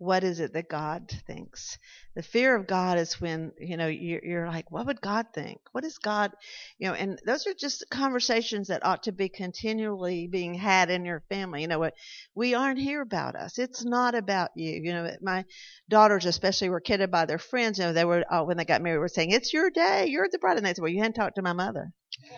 What 0.00 0.24
is 0.24 0.40
it 0.40 0.54
that 0.54 0.70
God 0.70 1.10
thinks? 1.26 1.76
The 2.14 2.22
fear 2.22 2.56
of 2.56 2.66
God 2.66 2.96
is 2.96 3.20
when, 3.20 3.52
you 3.58 3.76
know, 3.76 3.86
you're, 3.86 4.24
you're 4.24 4.46
like, 4.46 4.70
what 4.70 4.86
would 4.86 5.02
God 5.02 5.26
think? 5.34 5.60
What 5.72 5.84
is 5.84 5.98
God, 5.98 6.32
you 6.78 6.88
know, 6.88 6.94
and 6.94 7.20
those 7.26 7.46
are 7.46 7.52
just 7.52 7.84
conversations 7.90 8.68
that 8.68 8.82
ought 8.82 9.02
to 9.02 9.12
be 9.12 9.28
continually 9.28 10.26
being 10.26 10.54
had 10.54 10.88
in 10.88 11.04
your 11.04 11.22
family. 11.28 11.60
You 11.60 11.68
know 11.68 11.78
what? 11.78 11.92
We 12.34 12.54
aren't 12.54 12.80
here 12.80 13.02
about 13.02 13.36
us. 13.36 13.58
It's 13.58 13.84
not 13.84 14.14
about 14.14 14.52
you. 14.54 14.80
You 14.82 14.94
know, 14.94 15.10
my 15.20 15.44
daughters 15.90 16.24
especially 16.24 16.70
were 16.70 16.80
kidded 16.80 17.10
by 17.10 17.26
their 17.26 17.36
friends. 17.36 17.78
You 17.78 17.84
know, 17.84 17.92
they 17.92 18.06
were, 18.06 18.24
oh, 18.30 18.44
when 18.44 18.56
they 18.56 18.64
got 18.64 18.80
married, 18.80 19.00
were 19.00 19.08
saying, 19.08 19.32
it's 19.32 19.52
your 19.52 19.68
day. 19.68 20.06
You're 20.06 20.30
the 20.32 20.38
bride. 20.38 20.56
And 20.56 20.64
they 20.64 20.72
said, 20.72 20.80
well, 20.80 20.90
you 20.90 21.00
hadn't 21.00 21.12
talked 21.12 21.36
to 21.36 21.42
my 21.42 21.52
mother. 21.52 21.92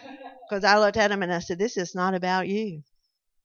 Because 0.50 0.64
I 0.64 0.80
looked 0.80 0.98
at 0.98 1.08
them 1.08 1.22
and 1.22 1.32
I 1.32 1.38
said, 1.38 1.58
this 1.58 1.76
is 1.78 1.94
not 1.94 2.14
about 2.14 2.46
you. 2.48 2.82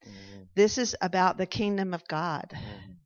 Mm-hmm. 0.05 0.41
This 0.55 0.77
is 0.77 0.95
about 0.99 1.37
the 1.37 1.45
kingdom 1.45 1.93
of 1.93 2.05
God. 2.07 2.51
Mm-hmm. 2.51 2.96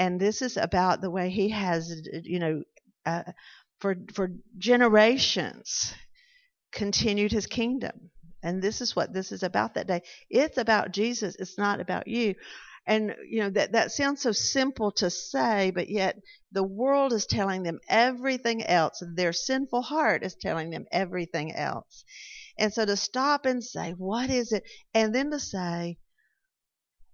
And 0.00 0.18
this 0.18 0.40
is 0.40 0.56
about 0.56 1.02
the 1.02 1.10
way 1.10 1.28
he 1.28 1.50
has, 1.50 1.94
you 2.24 2.38
know, 2.38 2.62
uh, 3.04 3.24
for 3.80 3.96
for 4.14 4.30
generations 4.56 5.92
continued 6.72 7.32
his 7.32 7.46
kingdom. 7.46 8.10
And 8.42 8.62
this 8.62 8.80
is 8.80 8.96
what 8.96 9.12
this 9.12 9.30
is 9.30 9.42
about 9.42 9.74
that 9.74 9.86
day. 9.86 10.00
It's 10.30 10.56
about 10.56 10.92
Jesus. 10.92 11.36
It's 11.38 11.58
not 11.58 11.80
about 11.80 12.08
you. 12.08 12.34
And 12.86 13.14
you 13.28 13.42
know 13.42 13.50
that 13.50 13.72
that 13.72 13.92
sounds 13.92 14.22
so 14.22 14.32
simple 14.32 14.90
to 14.92 15.10
say, 15.10 15.70
but 15.70 15.90
yet 15.90 16.16
the 16.50 16.64
world 16.64 17.12
is 17.12 17.26
telling 17.26 17.62
them 17.62 17.78
everything 17.86 18.64
else. 18.64 19.02
Their 19.14 19.34
sinful 19.34 19.82
heart 19.82 20.24
is 20.24 20.34
telling 20.34 20.70
them 20.70 20.86
everything 20.90 21.54
else. 21.54 22.04
And 22.58 22.72
so 22.72 22.86
to 22.86 22.96
stop 22.96 23.44
and 23.44 23.62
say, 23.62 23.92
what 23.92 24.30
is 24.30 24.52
it? 24.52 24.64
And 24.94 25.14
then 25.14 25.30
to 25.30 25.38
say, 25.38 25.98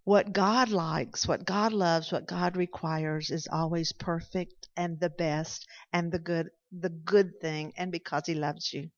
what 0.06 0.32
God 0.32 0.68
likes, 0.68 1.26
what 1.26 1.44
God 1.44 1.72
loves, 1.72 2.12
what 2.12 2.28
God 2.28 2.56
requires 2.56 3.32
is 3.32 3.48
always 3.50 3.92
perfect 3.92 4.68
and 4.76 5.00
the 5.00 5.10
best 5.10 5.66
and 5.92 6.12
the 6.12 6.20
good, 6.20 6.48
the 6.70 6.90
good 6.90 7.40
thing, 7.40 7.72
and 7.76 7.90
because 7.90 8.22
He 8.24 8.34
loves 8.34 8.72
you, 8.72 8.88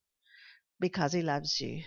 because 0.79 1.14
He 1.14 1.23
loves 1.23 1.59
you. 1.62 1.83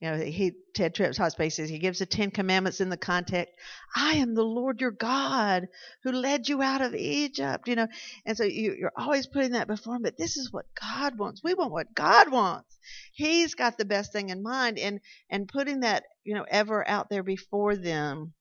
You 0.00 0.10
know, 0.10 0.16
he 0.16 0.52
Tedd 0.74 0.94
Tripp's 0.94 1.18
hot 1.18 1.32
spaces. 1.32 1.68
He 1.68 1.78
gives 1.78 1.98
the 1.98 2.06
Ten 2.06 2.30
Commandments 2.30 2.80
in 2.80 2.88
the 2.88 2.96
context. 2.96 3.52
I 3.94 4.14
am 4.14 4.34
the 4.34 4.42
Lord 4.42 4.80
your 4.80 4.92
God 4.92 5.68
who 6.02 6.12
led 6.12 6.48
you 6.48 6.62
out 6.62 6.80
of 6.80 6.94
Egypt. 6.94 7.68
You 7.68 7.76
know, 7.76 7.88
and 8.24 8.34
so 8.34 8.44
you, 8.44 8.74
you're 8.78 8.92
always 8.96 9.26
putting 9.26 9.52
that 9.52 9.68
before 9.68 9.96
him. 9.96 10.02
But 10.02 10.16
this 10.16 10.38
is 10.38 10.50
what 10.50 10.64
God 10.80 11.18
wants. 11.18 11.42
We 11.44 11.52
want 11.52 11.70
what 11.70 11.94
God 11.94 12.32
wants. 12.32 12.78
He's 13.12 13.54
got 13.54 13.76
the 13.76 13.84
best 13.84 14.10
thing 14.10 14.30
in 14.30 14.42
mind, 14.42 14.78
and 14.78 15.00
and 15.28 15.48
putting 15.48 15.80
that 15.80 16.04
you 16.24 16.34
know 16.34 16.46
ever 16.48 16.88
out 16.88 17.10
there 17.10 17.22
before 17.22 17.76
them 17.76 18.32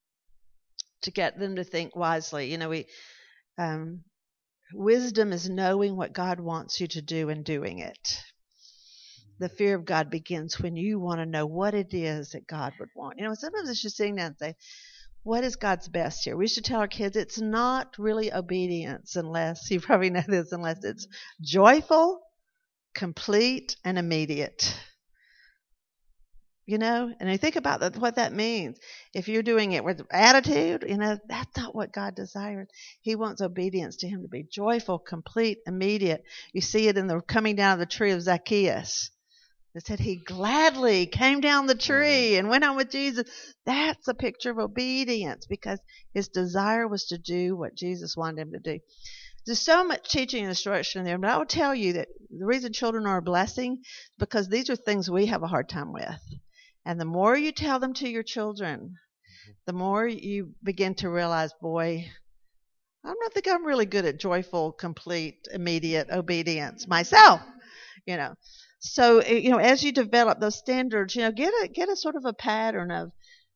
to 1.03 1.11
get 1.11 1.39
them 1.39 1.55
to 1.55 1.63
think 1.63 1.95
wisely. 1.95 2.51
You 2.51 2.57
know, 2.57 2.69
we 2.69 2.85
um, 3.57 4.03
wisdom 4.73 5.31
is 5.31 5.49
knowing 5.49 5.95
what 5.95 6.13
God 6.13 6.39
wants 6.39 6.79
you 6.81 6.87
to 6.87 7.01
do 7.01 7.29
and 7.29 7.43
doing 7.45 7.79
it. 7.79 8.19
The 9.39 9.49
fear 9.49 9.75
of 9.75 9.85
God 9.85 10.09
begins 10.09 10.59
when 10.59 10.75
you 10.75 10.99
want 10.99 11.19
to 11.19 11.25
know 11.25 11.45
what 11.45 11.73
it 11.73 11.93
is 11.93 12.31
that 12.31 12.47
God 12.47 12.73
would 12.79 12.89
want. 12.95 13.17
You 13.17 13.25
know, 13.25 13.33
sometimes 13.33 13.69
it's 13.69 13.81
just 13.81 13.97
sitting 13.97 14.15
down 14.15 14.27
and 14.27 14.37
say, 14.37 14.55
what 15.23 15.43
is 15.43 15.55
God's 15.55 15.87
best 15.87 16.25
here? 16.25 16.35
We 16.35 16.47
should 16.47 16.65
tell 16.65 16.81
our 16.81 16.87
kids 16.87 17.15
it's 17.15 17.39
not 17.39 17.97
really 17.97 18.33
obedience 18.33 19.15
unless, 19.15 19.71
you 19.71 19.79
probably 19.79 20.09
know 20.09 20.23
this, 20.27 20.51
unless 20.51 20.83
it's 20.83 21.07
joyful, 21.41 22.21
complete, 22.93 23.75
and 23.83 23.97
immediate. 23.97 24.75
You 26.65 26.77
know, 26.77 27.13
and 27.19 27.29
I 27.29 27.35
think 27.35 27.57
about 27.57 27.97
what 27.97 28.15
that 28.15 28.31
means. 28.31 28.77
If 29.13 29.27
you're 29.27 29.43
doing 29.43 29.73
it 29.73 29.83
with 29.83 30.01
attitude, 30.09 30.85
you 30.87 30.97
know, 30.97 31.17
that's 31.27 31.57
not 31.57 31.75
what 31.75 31.91
God 31.91 32.15
desires. 32.15 32.69
He 33.01 33.15
wants 33.15 33.41
obedience 33.41 33.97
to 33.97 34.07
Him 34.07 34.21
to 34.21 34.29
be 34.29 34.43
joyful, 34.49 34.97
complete, 34.97 35.57
immediate. 35.67 36.23
You 36.53 36.61
see 36.61 36.87
it 36.87 36.97
in 36.97 37.07
the 37.07 37.19
coming 37.19 37.57
down 37.57 37.73
of 37.73 37.79
the 37.79 37.85
tree 37.85 38.11
of 38.11 38.21
Zacchaeus. 38.21 39.11
It 39.75 39.87
said 39.87 39.99
he 39.99 40.17
gladly 40.17 41.07
came 41.07 41.41
down 41.41 41.65
the 41.65 41.73
tree 41.73 42.37
and 42.37 42.47
went 42.47 42.63
on 42.63 42.75
with 42.75 42.91
Jesus. 42.91 43.27
That's 43.65 44.07
a 44.07 44.13
picture 44.13 44.51
of 44.51 44.59
obedience 44.59 45.47
because 45.47 45.79
his 46.13 46.27
desire 46.27 46.87
was 46.87 47.05
to 47.05 47.17
do 47.17 47.57
what 47.57 47.75
Jesus 47.75 48.15
wanted 48.15 48.41
him 48.41 48.51
to 48.51 48.59
do. 48.59 48.79
There's 49.45 49.59
so 49.59 49.83
much 49.83 50.09
teaching 50.09 50.41
and 50.41 50.49
instruction 50.49 50.99
in 50.99 51.05
there, 51.05 51.17
but 51.17 51.29
I 51.29 51.37
will 51.37 51.45
tell 51.45 51.73
you 51.73 51.93
that 51.93 52.07
the 52.29 52.45
reason 52.45 52.71
children 52.71 53.07
are 53.07 53.17
a 53.17 53.21
blessing 53.21 53.81
because 54.19 54.47
these 54.47 54.69
are 54.69 54.75
things 54.75 55.09
we 55.09 55.25
have 55.25 55.41
a 55.41 55.47
hard 55.47 55.67
time 55.67 55.91
with. 55.91 56.19
And 56.85 56.99
the 56.99 57.05
more 57.05 57.35
you 57.37 57.51
tell 57.51 57.79
them 57.79 57.93
to 57.95 58.09
your 58.09 58.23
children, 58.23 58.95
the 59.65 59.73
more 59.73 60.05
you 60.07 60.53
begin 60.63 60.95
to 60.95 61.09
realize, 61.09 61.53
boy, 61.61 62.09
I 63.05 63.07
don't 63.07 63.33
think 63.33 63.47
I'm 63.47 63.65
really 63.65 63.85
good 63.85 64.05
at 64.05 64.19
joyful, 64.19 64.71
complete, 64.71 65.47
immediate 65.51 66.09
obedience 66.09 66.87
myself. 66.87 67.41
You 68.05 68.17
know, 68.17 68.35
so 68.79 69.19
eh, 69.19 69.35
you 69.35 69.49
know, 69.49 69.59
as 69.59 69.83
you 69.83 69.91
develop 69.91 70.39
those 70.39 70.57
standards, 70.57 71.15
you 71.15 71.21
know, 71.21 71.31
get 71.31 71.53
a 71.63 71.67
get 71.67 71.89
a 71.89 71.95
sort 71.95 72.15
of 72.15 72.25
a 72.25 72.33
pattern 72.33 72.91
of 72.91 73.11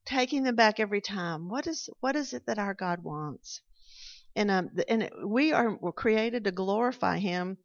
taking 0.06 0.44
them 0.44 0.56
back 0.56 0.80
every 0.80 1.02
time. 1.02 1.50
What 1.50 1.68
is 1.68 1.90
what 2.00 2.16
is 2.16 2.34
it 2.34 2.46
that 2.48 2.60
our 2.60 2.74
God 2.74 3.04
wants? 3.04 3.62
And 4.36 4.52
um, 4.52 4.70
and 4.88 5.10
we 5.26 5.52
are 5.52 5.76
were 5.76 5.92
created 5.92 6.46
to 6.46 6.52
glorify 6.52 7.20
Him 7.20 7.58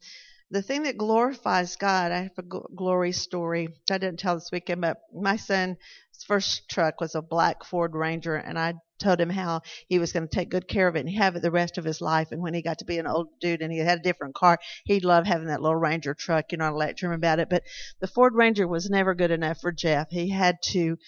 the 0.53 0.61
thing 0.61 0.83
that 0.83 0.99
glorifies 0.99 1.77
God, 1.77 2.13
I 2.13 2.25
have 2.25 2.39
a 2.39 2.43
glory 2.43 3.13
story 3.13 3.71
I 3.91 3.97
didn't 3.97 4.19
tell 4.19 4.35
this 4.35 4.51
weekend, 4.53 4.83
but 4.83 4.99
my 5.15 5.37
son's 5.37 5.79
first 6.27 6.69
truck 6.69 7.01
was 7.01 7.15
a 7.15 7.23
black 7.23 7.65
Ford 7.65 7.95
Ranger, 7.95 8.37
and 8.37 8.59
I 8.59 8.75
told 8.99 9.19
him 9.19 9.31
how 9.31 9.63
he 9.89 9.99
was 9.99 10.13
going 10.13 10.29
to 10.29 10.35
take 10.35 10.51
good 10.51 10.69
care 10.69 10.89
of 10.89 10.95
it 10.95 11.07
and 11.07 11.09
have 11.17 11.37
it 11.37 11.43
the 11.43 11.51
rest 11.51 11.79
of 11.79 11.85
his 11.85 12.03
life. 12.03 12.33
And 12.33 12.43
when 12.43 12.53
he 12.53 12.61
got 12.61 12.81
to 12.81 12.85
be 12.85 12.99
an 12.99 13.07
old 13.07 13.29
dude 13.41 13.63
and 13.63 13.73
he 13.73 13.79
had 13.79 14.01
a 14.01 14.03
different 14.03 14.35
car, 14.35 14.59
he'd 14.85 15.07
love 15.07 15.25
having 15.25 15.47
that 15.47 15.63
little 15.63 15.75
Ranger 15.75 16.13
truck. 16.13 16.53
You 16.53 16.59
know, 16.59 16.67
I 16.67 16.69
lecture 16.69 17.07
him 17.07 17.15
about 17.15 17.39
it. 17.39 17.49
But 17.49 17.63
the 18.01 18.07
Ford 18.07 18.35
Ranger 18.35 18.69
was 18.69 18.91
never 18.91 19.15
good 19.15 19.31
enough 19.31 19.59
for 19.59 19.73
Jeff. 19.73 20.09
He 20.11 20.29
had 20.29 20.61
to 20.65 20.99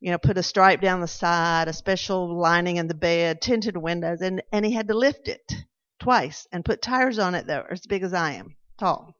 you 0.00 0.10
know, 0.10 0.18
put 0.18 0.36
a 0.36 0.42
stripe 0.42 0.82
down 0.82 1.00
the 1.00 1.08
side, 1.08 1.68
a 1.68 1.72
special 1.72 2.38
lining 2.38 2.76
in 2.76 2.86
the 2.86 2.94
bed, 2.94 3.40
tinted 3.40 3.78
windows, 3.78 4.20
and, 4.20 4.42
and 4.52 4.66
he 4.66 4.72
had 4.72 4.88
to 4.88 4.94
lift 4.94 5.26
it 5.26 5.52
twice 6.00 6.46
and 6.52 6.66
put 6.66 6.82
tires 6.82 7.18
on 7.18 7.34
it 7.34 7.46
that 7.46 7.64
were 7.64 7.72
as 7.72 7.86
big 7.86 8.02
as 8.02 8.12
I 8.12 8.32
am 8.32 8.56
tall. 8.80 9.14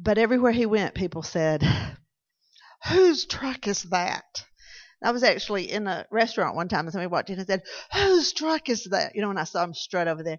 But 0.00 0.18
everywhere 0.18 0.52
he 0.52 0.66
went, 0.66 0.94
people 0.94 1.22
said, 1.22 1.62
Whose 2.88 3.26
truck 3.26 3.68
is 3.68 3.82
that? 3.84 4.44
I 5.04 5.10
was 5.10 5.22
actually 5.24 5.70
in 5.70 5.86
a 5.86 6.06
restaurant 6.10 6.56
one 6.56 6.68
time 6.68 6.86
and 6.86 6.92
somebody 6.92 7.08
walked 7.08 7.30
in 7.30 7.38
and 7.38 7.46
said, 7.46 7.62
Whose 7.92 8.32
truck 8.32 8.68
is 8.68 8.84
that? 8.84 9.14
You 9.14 9.22
know, 9.22 9.28
when 9.28 9.38
I 9.38 9.44
saw 9.44 9.64
him 9.64 9.74
strut 9.74 10.08
over 10.08 10.22
there, 10.22 10.38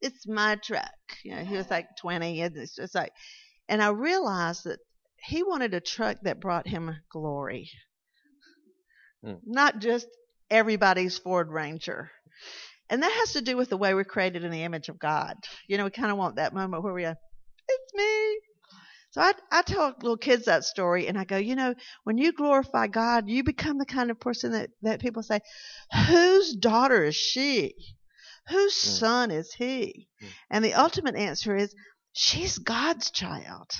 it's 0.00 0.26
my 0.26 0.56
truck. 0.56 0.92
You 1.24 1.36
know, 1.36 1.44
he 1.44 1.56
was 1.56 1.70
like 1.70 1.88
20. 2.00 2.40
And 2.40 2.56
it's 2.56 2.76
just 2.76 2.94
like, 2.94 3.12
and 3.68 3.82
I 3.82 3.88
realized 3.88 4.64
that 4.64 4.78
he 5.16 5.42
wanted 5.42 5.74
a 5.74 5.80
truck 5.80 6.18
that 6.22 6.40
brought 6.40 6.68
him 6.68 6.96
glory, 7.10 7.70
hmm. 9.24 9.34
not 9.44 9.78
just 9.78 10.06
everybody's 10.50 11.18
Ford 11.18 11.50
Ranger. 11.50 12.10
And 12.94 13.02
that 13.02 13.10
has 13.10 13.32
to 13.32 13.42
do 13.42 13.56
with 13.56 13.70
the 13.70 13.76
way 13.76 13.92
we're 13.92 14.04
created 14.04 14.44
in 14.44 14.52
the 14.52 14.62
image 14.62 14.88
of 14.88 15.00
God. 15.00 15.34
You 15.66 15.78
know, 15.78 15.84
we 15.84 15.90
kind 15.90 16.12
of 16.12 16.16
want 16.16 16.36
that 16.36 16.54
moment 16.54 16.84
where 16.84 16.92
we 16.92 17.04
are, 17.04 17.16
it's 17.68 17.92
me. 17.92 18.38
So 19.10 19.20
I, 19.20 19.32
I 19.50 19.62
tell 19.62 19.92
little 20.00 20.16
kids 20.16 20.44
that 20.44 20.62
story 20.62 21.08
and 21.08 21.18
I 21.18 21.24
go, 21.24 21.36
you 21.36 21.56
know, 21.56 21.74
when 22.04 22.18
you 22.18 22.32
glorify 22.32 22.86
God, 22.86 23.28
you 23.28 23.42
become 23.42 23.78
the 23.78 23.84
kind 23.84 24.12
of 24.12 24.20
person 24.20 24.52
that, 24.52 24.70
that 24.82 25.00
people 25.00 25.24
say, 25.24 25.40
whose 26.06 26.54
daughter 26.54 27.02
is 27.02 27.16
she? 27.16 27.74
Whose 28.46 28.74
mm. 28.74 28.98
son 29.00 29.30
is 29.32 29.52
he? 29.52 30.06
Mm. 30.22 30.28
And 30.50 30.64
the 30.64 30.74
ultimate 30.74 31.16
answer 31.16 31.56
is, 31.56 31.74
she's 32.12 32.58
God's 32.58 33.10
child. 33.10 33.72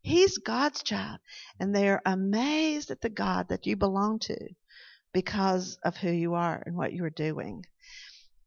He's 0.00 0.38
God's 0.38 0.82
child. 0.82 1.18
And 1.60 1.76
they 1.76 1.90
are 1.90 2.00
amazed 2.06 2.90
at 2.90 3.02
the 3.02 3.10
God 3.10 3.50
that 3.50 3.66
you 3.66 3.76
belong 3.76 4.18
to 4.20 4.38
because 5.12 5.76
of 5.84 5.98
who 5.98 6.10
you 6.10 6.32
are 6.32 6.62
and 6.64 6.74
what 6.74 6.94
you 6.94 7.04
are 7.04 7.10
doing 7.10 7.66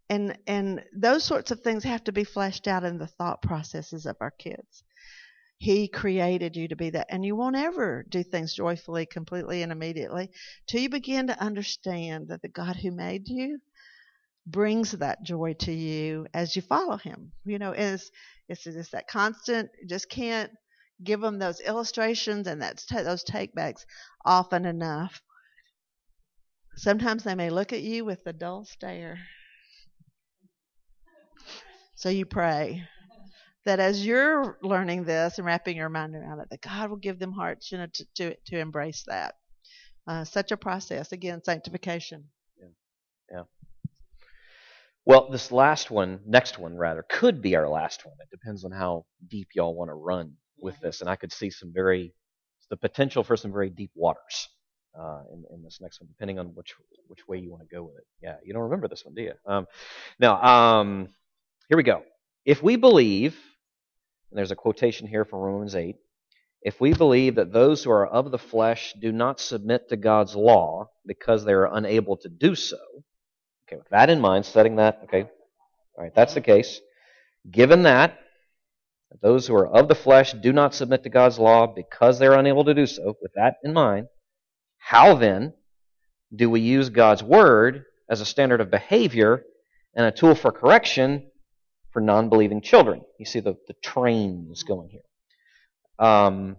and 0.09 0.37
and 0.45 0.83
those 0.95 1.23
sorts 1.23 1.51
of 1.51 1.61
things 1.61 1.83
have 1.83 2.03
to 2.03 2.11
be 2.11 2.23
fleshed 2.23 2.67
out 2.67 2.83
in 2.83 2.97
the 2.97 3.07
thought 3.07 3.41
processes 3.41 4.05
of 4.05 4.17
our 4.19 4.31
kids. 4.31 4.83
He 5.57 5.87
created 5.87 6.55
you 6.55 6.67
to 6.67 6.75
be 6.75 6.91
that 6.91 7.07
and 7.09 7.25
you 7.25 7.35
won't 7.35 7.55
ever 7.55 8.05
do 8.09 8.23
things 8.23 8.53
joyfully 8.53 9.05
completely 9.05 9.63
and 9.63 9.71
immediately 9.71 10.29
till 10.67 10.81
you 10.81 10.89
begin 10.89 11.27
to 11.27 11.41
understand 11.41 12.27
that 12.27 12.41
the 12.41 12.49
god 12.49 12.75
who 12.75 12.91
made 12.91 13.27
you 13.27 13.59
brings 14.45 14.91
that 14.91 15.23
joy 15.23 15.53
to 15.53 15.71
you 15.71 16.27
as 16.33 16.55
you 16.55 16.61
follow 16.61 16.97
him. 16.97 17.31
You 17.45 17.57
know 17.57 17.71
it's 17.71 18.11
it's 18.47 18.63
just 18.63 18.91
that 18.91 19.07
constant 19.07 19.69
just 19.87 20.09
can't 20.09 20.51
give 21.03 21.19
them 21.19 21.39
those 21.39 21.61
illustrations 21.61 22.47
and 22.47 22.61
that's 22.61 22.85
those 22.85 23.23
takebacks 23.23 23.85
often 24.23 24.65
enough. 24.65 25.21
Sometimes 26.75 27.23
they 27.23 27.35
may 27.35 27.49
look 27.49 27.73
at 27.73 27.81
you 27.81 28.05
with 28.05 28.19
a 28.27 28.33
dull 28.33 28.65
stare 28.65 29.17
so 31.95 32.09
you 32.09 32.25
pray 32.25 32.83
that 33.65 33.79
as 33.79 34.05
you're 34.05 34.57
learning 34.61 35.03
this 35.03 35.37
and 35.37 35.45
wrapping 35.45 35.75
your 35.75 35.89
mind 35.89 36.15
around 36.15 36.39
it, 36.39 36.49
that 36.51 36.61
God 36.61 36.89
will 36.89 36.97
give 36.97 37.19
them 37.19 37.31
hearts, 37.31 37.71
you 37.71 37.77
know, 37.77 37.87
to 37.93 38.05
to, 38.15 38.35
to 38.47 38.59
embrace 38.59 39.03
that. 39.07 39.35
Uh, 40.07 40.23
such 40.23 40.51
a 40.51 40.57
process 40.57 41.11
again, 41.11 41.43
sanctification. 41.43 42.25
Yeah, 42.59 42.67
yeah. 43.31 43.43
Well, 45.03 45.29
this 45.31 45.51
last 45.51 45.89
one, 45.89 46.19
next 46.27 46.59
one 46.59 46.75
rather, 46.75 47.03
could 47.09 47.41
be 47.41 47.55
our 47.55 47.67
last 47.67 48.05
one. 48.05 48.15
It 48.21 48.29
depends 48.29 48.65
on 48.65 48.71
how 48.71 49.05
deep 49.27 49.49
y'all 49.55 49.75
want 49.75 49.89
to 49.89 49.95
run 49.95 50.33
with 50.59 50.79
this, 50.79 51.01
and 51.01 51.09
I 51.09 51.15
could 51.15 51.31
see 51.31 51.49
some 51.49 51.71
very 51.73 52.13
the 52.69 52.77
potential 52.77 53.23
for 53.23 53.37
some 53.37 53.51
very 53.51 53.69
deep 53.69 53.91
waters 53.95 54.49
uh, 54.99 55.21
in, 55.31 55.43
in, 55.53 55.63
this 55.63 55.79
next 55.81 56.01
one, 56.01 56.07
depending 56.07 56.39
on 56.39 56.47
which 56.55 56.73
which 57.07 57.27
way 57.27 57.37
you 57.37 57.51
want 57.51 57.61
to 57.67 57.75
go 57.75 57.83
with 57.83 57.97
it. 57.97 58.05
Yeah, 58.21 58.37
you 58.43 58.53
don't 58.53 58.63
remember 58.63 58.87
this 58.87 59.05
one, 59.05 59.13
do 59.13 59.21
you? 59.21 59.33
Um, 59.45 59.67
now, 60.19 60.41
um, 60.41 61.09
here 61.69 61.77
we 61.77 61.83
go. 61.83 62.03
If 62.45 62.61
we 62.61 62.75
believe, 62.75 63.35
and 64.29 64.37
there's 64.37 64.51
a 64.51 64.55
quotation 64.55 65.07
here 65.07 65.25
from 65.25 65.39
Romans 65.39 65.75
8, 65.75 65.95
if 66.61 66.79
we 66.79 66.93
believe 66.93 67.35
that 67.35 67.53
those 67.53 67.83
who 67.83 67.91
are 67.91 68.05
of 68.05 68.31
the 68.31 68.37
flesh 68.37 68.93
do 68.99 69.11
not 69.11 69.39
submit 69.39 69.89
to 69.89 69.97
God's 69.97 70.35
law 70.35 70.89
because 71.05 71.43
they 71.43 71.53
are 71.53 71.75
unable 71.75 72.17
to 72.17 72.29
do 72.29 72.55
so, 72.55 72.77
okay, 73.67 73.77
with 73.77 73.89
that 73.89 74.09
in 74.09 74.19
mind, 74.19 74.45
setting 74.45 74.75
that, 74.77 75.01
okay, 75.05 75.23
all 75.23 76.03
right, 76.03 76.13
that's 76.13 76.33
the 76.33 76.41
case. 76.41 76.81
Given 77.49 77.83
that, 77.83 78.19
those 79.21 79.47
who 79.47 79.55
are 79.55 79.67
of 79.67 79.87
the 79.87 79.95
flesh 79.95 80.33
do 80.33 80.51
not 80.51 80.73
submit 80.73 81.03
to 81.03 81.09
God's 81.09 81.39
law 81.39 81.67
because 81.67 82.19
they're 82.19 82.33
unable 82.33 82.65
to 82.65 82.73
do 82.73 82.85
so, 82.85 83.15
with 83.21 83.31
that 83.35 83.55
in 83.63 83.73
mind, 83.73 84.07
how 84.77 85.15
then 85.15 85.53
do 86.35 86.49
we 86.49 86.61
use 86.61 86.89
God's 86.89 87.23
word 87.23 87.85
as 88.09 88.21
a 88.21 88.25
standard 88.25 88.61
of 88.61 88.69
behavior 88.69 89.43
and 89.95 90.05
a 90.05 90.11
tool 90.11 90.35
for 90.35 90.51
correction 90.51 91.27
for 91.95 92.01
non 92.01 92.27
believing 92.27 92.59
children? 92.59 93.01
You 93.17 93.25
see 93.25 93.39
the, 93.39 93.55
the 93.69 93.73
train 93.81 94.49
is 94.51 94.63
going 94.63 94.89
here. 94.89 95.01
Um, 95.97 96.57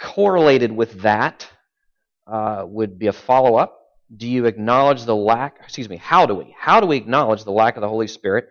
correlated 0.00 0.72
with 0.72 1.02
that 1.02 1.48
uh, 2.26 2.64
would 2.66 2.98
be 2.98 3.06
a 3.06 3.12
follow 3.12 3.54
up. 3.54 3.78
Do 4.14 4.26
you 4.26 4.46
acknowledge 4.46 5.04
the 5.04 5.14
lack? 5.14 5.58
Excuse 5.62 5.88
me. 5.88 5.98
How 5.98 6.26
do 6.26 6.34
we? 6.34 6.52
How 6.58 6.80
do 6.80 6.88
we 6.88 6.96
acknowledge 6.96 7.44
the 7.44 7.52
lack 7.52 7.76
of 7.76 7.80
the 7.80 7.88
Holy 7.88 8.08
Spirit 8.08 8.48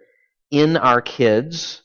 in 0.50 0.78
our 0.78 1.02
kids? 1.02 1.82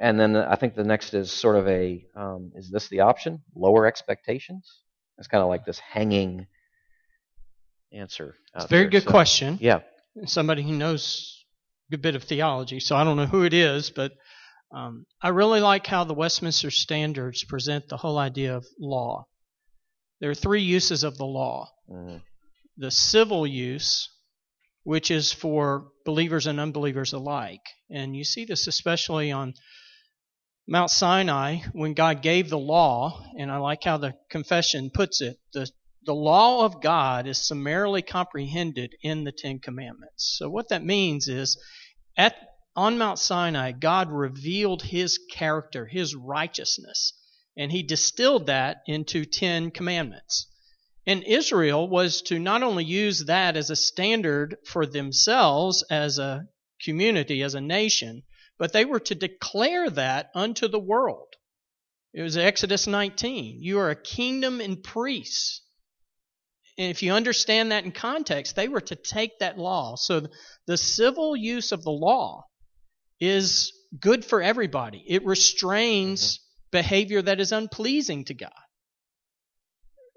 And 0.00 0.18
then 0.18 0.36
I 0.36 0.54
think 0.54 0.76
the 0.76 0.84
next 0.84 1.12
is 1.12 1.32
sort 1.32 1.56
of 1.56 1.66
a 1.66 2.06
um, 2.14 2.52
is 2.54 2.70
this 2.70 2.86
the 2.86 3.00
option? 3.00 3.42
Lower 3.56 3.84
expectations. 3.84 4.70
It's 5.18 5.26
kind 5.26 5.42
of 5.42 5.48
like 5.48 5.66
this 5.66 5.80
hanging 5.80 6.46
answer. 7.92 8.36
It's 8.54 8.66
a 8.66 8.68
very 8.68 8.84
there. 8.84 8.90
good 8.90 9.02
So, 9.02 9.10
question. 9.10 9.58
Yeah. 9.60 9.80
Somebody 10.24 10.62
who 10.62 10.72
knows 10.72 11.33
good 11.94 12.02
bit 12.02 12.16
of 12.16 12.24
theology, 12.24 12.80
so 12.80 12.96
I 12.96 13.04
don't 13.04 13.16
know 13.16 13.26
who 13.26 13.44
it 13.44 13.54
is, 13.54 13.90
but 13.90 14.10
um, 14.74 15.06
I 15.22 15.28
really 15.28 15.60
like 15.60 15.86
how 15.86 16.02
the 16.02 16.12
Westminster 16.12 16.72
Standards 16.72 17.44
present 17.44 17.88
the 17.88 17.96
whole 17.96 18.18
idea 18.18 18.56
of 18.56 18.66
law. 18.80 19.26
There 20.20 20.28
are 20.28 20.34
three 20.34 20.62
uses 20.62 21.04
of 21.04 21.16
the 21.16 21.24
law 21.24 21.70
Mhm. 21.88 22.20
the 22.76 22.90
civil 22.90 23.46
use, 23.46 24.08
which 24.82 25.12
is 25.12 25.32
for 25.32 25.92
believers 26.04 26.48
and 26.48 26.58
unbelievers 26.58 27.12
alike. 27.12 27.64
And 27.88 28.16
you 28.16 28.24
see 28.24 28.44
this 28.44 28.66
especially 28.66 29.30
on 29.30 29.54
Mount 30.66 30.90
Sinai 30.90 31.58
when 31.74 31.94
God 31.94 32.22
gave 32.22 32.50
the 32.50 32.58
law, 32.58 33.24
and 33.38 33.52
I 33.52 33.58
like 33.58 33.84
how 33.84 33.98
the 33.98 34.14
confession 34.30 34.90
puts 34.90 35.20
it. 35.20 35.36
The, 35.52 35.70
the 36.04 36.14
law 36.14 36.64
of 36.64 36.82
God 36.82 37.28
is 37.28 37.46
summarily 37.46 38.02
comprehended 38.02 38.96
in 39.00 39.22
the 39.22 39.32
Ten 39.32 39.60
Commandments. 39.60 40.34
So 40.38 40.50
what 40.50 40.70
that 40.70 40.82
means 40.82 41.28
is 41.28 41.56
at 42.16 42.36
on 42.76 42.98
Mount 42.98 43.18
Sinai, 43.18 43.72
God 43.72 44.10
revealed 44.10 44.82
his 44.82 45.18
character, 45.30 45.86
his 45.86 46.14
righteousness, 46.14 47.12
and 47.56 47.70
he 47.70 47.82
distilled 47.82 48.46
that 48.46 48.82
into 48.86 49.24
Ten 49.24 49.70
Commandments. 49.70 50.46
And 51.06 51.22
Israel 51.24 51.88
was 51.88 52.22
to 52.22 52.38
not 52.38 52.62
only 52.62 52.84
use 52.84 53.26
that 53.26 53.56
as 53.56 53.70
a 53.70 53.76
standard 53.76 54.56
for 54.64 54.86
themselves 54.86 55.84
as 55.90 56.18
a 56.18 56.48
community, 56.82 57.42
as 57.42 57.54
a 57.54 57.60
nation, 57.60 58.22
but 58.58 58.72
they 58.72 58.84
were 58.84 59.00
to 59.00 59.14
declare 59.14 59.90
that 59.90 60.30
unto 60.34 60.66
the 60.66 60.78
world. 60.78 61.34
It 62.12 62.22
was 62.22 62.36
Exodus 62.36 62.86
19. 62.86 63.60
You 63.60 63.78
are 63.80 63.90
a 63.90 64.00
kingdom 64.00 64.60
and 64.60 64.82
priests. 64.82 65.62
And 66.76 66.90
if 66.90 67.02
you 67.02 67.12
understand 67.12 67.70
that 67.70 67.84
in 67.84 67.92
context, 67.92 68.56
they 68.56 68.68
were 68.68 68.80
to 68.80 68.96
take 68.96 69.38
that 69.38 69.58
law. 69.58 69.94
So 69.96 70.26
the 70.66 70.76
civil 70.76 71.36
use 71.36 71.70
of 71.72 71.84
the 71.84 71.90
law 71.90 72.44
is 73.20 73.72
good 74.00 74.24
for 74.24 74.42
everybody. 74.42 75.04
It 75.06 75.24
restrains 75.24 76.38
mm-hmm. 76.38 76.78
behavior 76.78 77.22
that 77.22 77.40
is 77.40 77.52
unpleasing 77.52 78.24
to 78.26 78.34
God, 78.34 78.50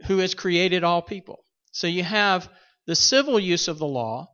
who 0.05 0.17
has 0.17 0.33
created 0.33 0.83
all 0.83 1.01
people. 1.01 1.45
So 1.71 1.85
you 1.85 2.03
have 2.03 2.49
the 2.87 2.95
civil 2.95 3.39
use 3.39 3.67
of 3.67 3.77
the 3.77 3.85
law, 3.85 4.27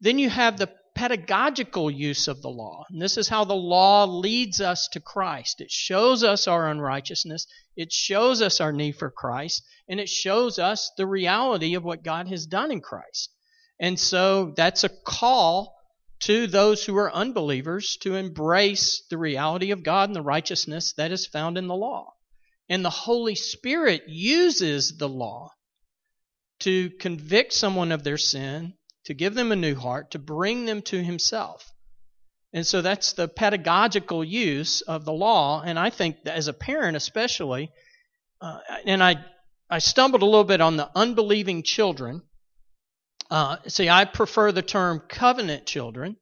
then 0.00 0.18
you 0.18 0.30
have 0.30 0.58
the 0.58 0.70
pedagogical 0.98 1.88
use 1.88 2.26
of 2.26 2.42
the 2.42 2.50
law. 2.50 2.84
And 2.90 3.00
this 3.00 3.16
is 3.16 3.28
how 3.28 3.44
the 3.44 3.54
law 3.54 4.04
leads 4.04 4.60
us 4.60 4.88
to 4.88 5.00
Christ. 5.00 5.60
It 5.60 5.70
shows 5.70 6.24
us 6.24 6.48
our 6.48 6.68
unrighteousness, 6.68 7.46
it 7.76 7.92
shows 7.92 8.42
us 8.42 8.60
our 8.60 8.72
need 8.72 8.96
for 8.96 9.08
Christ, 9.08 9.62
and 9.88 10.00
it 10.00 10.08
shows 10.08 10.58
us 10.58 10.90
the 10.96 11.06
reality 11.06 11.74
of 11.74 11.84
what 11.84 12.02
God 12.02 12.26
has 12.26 12.46
done 12.46 12.72
in 12.72 12.80
Christ. 12.80 13.30
And 13.78 13.96
so 13.96 14.52
that's 14.56 14.82
a 14.82 14.88
call 14.88 15.72
to 16.22 16.48
those 16.48 16.84
who 16.84 16.96
are 16.96 17.14
unbelievers 17.14 17.96
to 18.00 18.16
embrace 18.16 19.04
the 19.08 19.18
reality 19.18 19.70
of 19.70 19.84
God 19.84 20.08
and 20.08 20.16
the 20.16 20.22
righteousness 20.22 20.94
that 20.94 21.12
is 21.12 21.28
found 21.28 21.56
in 21.56 21.68
the 21.68 21.76
law. 21.76 22.12
And 22.68 22.84
the 22.84 22.90
Holy 22.90 23.36
Spirit 23.36 24.02
uses 24.08 24.96
the 24.98 25.08
law 25.08 25.52
to 26.58 26.90
convict 26.98 27.52
someone 27.52 27.92
of 27.92 28.02
their 28.02 28.18
sin, 28.18 28.74
to 29.08 29.14
give 29.14 29.34
them 29.34 29.52
a 29.52 29.56
new 29.56 29.74
heart, 29.74 30.10
to 30.10 30.18
bring 30.18 30.66
them 30.66 30.82
to 30.82 31.02
Himself. 31.02 31.72
And 32.52 32.66
so 32.66 32.82
that's 32.82 33.14
the 33.14 33.26
pedagogical 33.26 34.22
use 34.22 34.82
of 34.82 35.06
the 35.06 35.14
law. 35.14 35.62
And 35.62 35.78
I 35.78 35.88
think 35.88 36.18
as 36.26 36.46
a 36.46 36.52
parent, 36.52 36.94
especially, 36.94 37.70
uh, 38.42 38.58
and 38.84 39.02
I, 39.02 39.24
I 39.70 39.78
stumbled 39.78 40.20
a 40.20 40.26
little 40.26 40.44
bit 40.44 40.60
on 40.60 40.76
the 40.76 40.90
unbelieving 40.94 41.62
children. 41.62 42.20
Uh, 43.30 43.56
see, 43.66 43.88
I 43.88 44.04
prefer 44.04 44.52
the 44.52 44.60
term 44.60 45.00
covenant 45.08 45.64
children. 45.64 46.16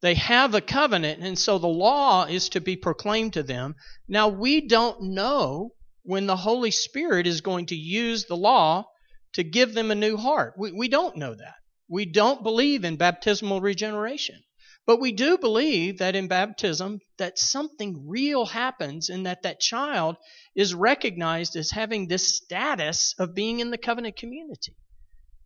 They 0.00 0.14
have 0.14 0.54
a 0.54 0.62
covenant, 0.62 1.22
and 1.22 1.38
so 1.38 1.58
the 1.58 1.66
law 1.66 2.24
is 2.24 2.48
to 2.50 2.62
be 2.62 2.76
proclaimed 2.76 3.34
to 3.34 3.42
them. 3.42 3.74
Now, 4.08 4.28
we 4.28 4.66
don't 4.66 5.14
know 5.14 5.72
when 6.02 6.26
the 6.26 6.36
Holy 6.36 6.70
Spirit 6.70 7.26
is 7.26 7.42
going 7.42 7.66
to 7.66 7.76
use 7.76 8.24
the 8.24 8.36
law 8.36 8.86
to 9.34 9.44
give 9.44 9.74
them 9.74 9.90
a 9.90 9.94
new 9.94 10.16
heart. 10.16 10.54
We, 10.56 10.72
we 10.72 10.88
don't 10.88 11.18
know 11.18 11.34
that. 11.34 11.56
We 11.88 12.04
don't 12.04 12.42
believe 12.42 12.84
in 12.84 12.96
baptismal 12.96 13.60
regeneration. 13.60 14.42
But 14.86 15.00
we 15.00 15.10
do 15.10 15.36
believe 15.36 15.98
that 15.98 16.14
in 16.14 16.28
baptism 16.28 17.00
that 17.18 17.40
something 17.40 18.08
real 18.08 18.46
happens 18.46 19.08
and 19.10 19.26
that 19.26 19.42
that 19.42 19.58
child 19.58 20.16
is 20.54 20.74
recognized 20.74 21.56
as 21.56 21.72
having 21.72 22.06
this 22.06 22.36
status 22.36 23.14
of 23.18 23.34
being 23.34 23.58
in 23.58 23.70
the 23.70 23.78
covenant 23.78 24.16
community. 24.16 24.76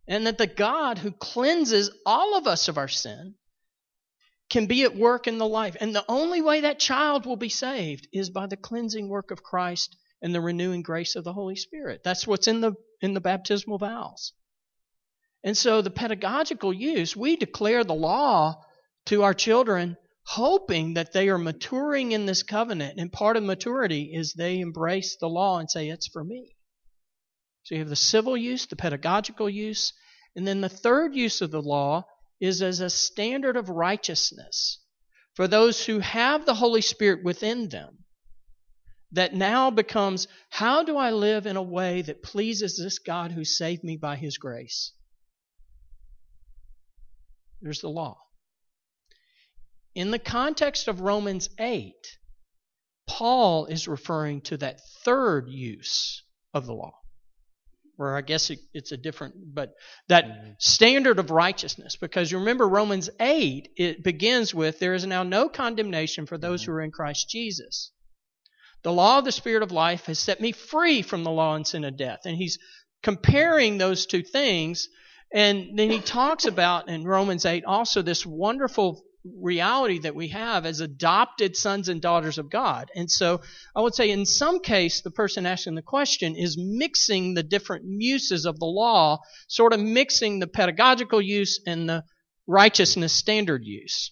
And 0.07 0.27
that 0.27 0.37
the 0.37 0.47
God 0.47 0.99
who 0.99 1.11
cleanses 1.11 1.89
all 2.05 2.37
of 2.37 2.45
us 2.45 2.67
of 2.67 2.77
our 2.77 2.87
sin 2.87 3.35
can 4.49 4.67
be 4.67 4.83
at 4.83 4.95
work 4.95 5.27
in 5.27 5.39
the 5.39 5.47
life. 5.47 5.75
And 5.79 5.95
the 5.95 6.05
only 6.07 6.41
way 6.41 6.61
that 6.61 6.77
child 6.77 7.25
will 7.25 7.37
be 7.37 7.49
saved 7.49 8.07
is 8.13 8.29
by 8.29 8.45
the 8.45 8.57
cleansing 8.57 9.07
work 9.07 9.31
of 9.31 9.41
Christ 9.41 9.97
and 10.21 10.35
the 10.35 10.41
renewing 10.41 10.83
grace 10.83 11.15
of 11.15 11.23
the 11.23 11.33
Holy 11.33 11.55
Spirit. 11.55 12.01
That's 12.03 12.27
what's 12.27 12.47
in 12.47 12.61
the 12.61 12.73
in 13.01 13.15
the 13.15 13.21
baptismal 13.21 13.79
vows. 13.79 14.33
And 15.43 15.57
so 15.57 15.81
the 15.81 15.89
pedagogical 15.89 16.71
use, 16.71 17.15
we 17.15 17.35
declare 17.35 17.83
the 17.83 17.93
law 17.93 18.63
to 19.07 19.23
our 19.23 19.33
children 19.33 19.97
hoping 20.23 20.93
that 20.93 21.13
they 21.13 21.29
are 21.29 21.37
maturing 21.37 22.11
in 22.11 22.25
this 22.25 22.43
covenant. 22.43 22.99
And 22.99 23.11
part 23.11 23.37
of 23.37 23.43
maturity 23.43 24.11
is 24.13 24.33
they 24.33 24.59
embrace 24.59 25.17
the 25.19 25.27
law 25.27 25.59
and 25.59 25.69
say, 25.69 25.89
It's 25.89 26.07
for 26.07 26.23
me. 26.23 26.55
So 27.63 27.75
you 27.75 27.79
have 27.79 27.89
the 27.89 27.95
civil 27.95 28.37
use, 28.37 28.65
the 28.65 28.75
pedagogical 28.75 29.49
use, 29.49 29.93
and 30.35 30.47
then 30.47 30.61
the 30.61 30.69
third 30.69 31.15
use 31.15 31.41
of 31.41 31.51
the 31.51 31.61
law 31.61 32.05
is 32.39 32.61
as 32.61 32.79
a 32.79 32.89
standard 32.89 33.57
of 33.57 33.69
righteousness 33.69 34.79
for 35.35 35.47
those 35.47 35.85
who 35.85 35.99
have 35.99 36.45
the 36.45 36.55
Holy 36.55 36.81
Spirit 36.81 37.23
within 37.23 37.69
them. 37.69 38.05
That 39.11 39.33
now 39.33 39.71
becomes 39.71 40.27
how 40.49 40.83
do 40.83 40.97
I 40.97 41.11
live 41.11 41.45
in 41.45 41.57
a 41.57 41.61
way 41.61 42.01
that 42.03 42.23
pleases 42.23 42.77
this 42.77 42.99
God 42.99 43.31
who 43.31 43.43
saved 43.43 43.83
me 43.83 43.97
by 43.97 44.15
his 44.15 44.37
grace? 44.37 44.93
There's 47.61 47.81
the 47.81 47.89
law. 47.89 48.17
In 49.93 50.11
the 50.11 50.19
context 50.19 50.87
of 50.87 51.01
Romans 51.01 51.49
8, 51.59 51.93
Paul 53.07 53.65
is 53.65 53.87
referring 53.87 54.41
to 54.41 54.57
that 54.57 54.79
third 55.03 55.49
use 55.49 56.23
of 56.53 56.65
the 56.65 56.73
law 56.73 56.93
where 58.01 58.17
I 58.17 58.21
guess 58.21 58.49
it, 58.49 58.57
it's 58.73 58.91
a 58.91 58.97
different, 58.97 59.35
but 59.53 59.73
that 60.07 60.25
Mhm. 60.25 60.55
standard 60.59 61.19
of 61.19 61.29
righteousness. 61.29 61.97
Because 61.97 62.31
you 62.31 62.39
remember 62.39 62.67
Romans 62.67 63.11
8, 63.19 63.69
it 63.75 64.03
begins 64.03 64.55
with, 64.55 64.79
There 64.79 64.95
is 64.95 65.05
now 65.05 65.21
no 65.21 65.47
condemnation 65.47 66.25
for 66.25 66.39
those 66.39 66.63
who 66.63 66.71
are 66.71 66.81
in 66.81 66.89
Christ 66.89 67.29
Jesus. 67.29 67.91
The 68.81 68.91
law 68.91 69.19
of 69.19 69.25
the 69.25 69.31
Spirit 69.31 69.61
of 69.61 69.71
life 69.71 70.07
has 70.07 70.17
set 70.17 70.41
me 70.41 70.51
free 70.51 71.03
from 71.03 71.23
the 71.23 71.29
law 71.29 71.53
and 71.53 71.67
sin 71.67 71.83
of 71.83 71.95
death. 71.95 72.21
And 72.25 72.35
he's 72.35 72.57
comparing 73.03 73.77
those 73.77 74.07
two 74.07 74.23
things. 74.23 74.89
And 75.33 75.77
then 75.77 75.89
he 75.89 75.99
talks 75.99 76.45
about 76.45 76.89
in 76.89 77.05
Romans 77.05 77.45
8 77.45 77.63
also 77.65 78.01
this 78.01 78.25
wonderful 78.25 79.01
reality 79.23 79.99
that 79.99 80.15
we 80.15 80.29
have 80.29 80.65
as 80.65 80.79
adopted 80.79 81.55
sons 81.55 81.89
and 81.89 82.01
daughters 82.01 82.37
of 82.37 82.49
God. 82.49 82.89
And 82.95 83.09
so 83.09 83.41
I 83.75 83.81
would 83.81 83.93
say 83.93 84.09
in 84.09 84.25
some 84.25 84.59
case, 84.59 85.01
the 85.01 85.11
person 85.11 85.45
asking 85.45 85.75
the 85.75 85.81
question 85.81 86.35
is 86.35 86.57
mixing 86.57 87.33
the 87.33 87.43
different 87.43 87.85
uses 87.85 88.45
of 88.45 88.59
the 88.59 88.65
law, 88.65 89.19
sort 89.47 89.73
of 89.73 89.79
mixing 89.79 90.39
the 90.39 90.47
pedagogical 90.47 91.21
use 91.21 91.61
and 91.65 91.87
the 91.87 92.03
righteousness 92.47 93.13
standard 93.13 93.63
use. 93.63 94.11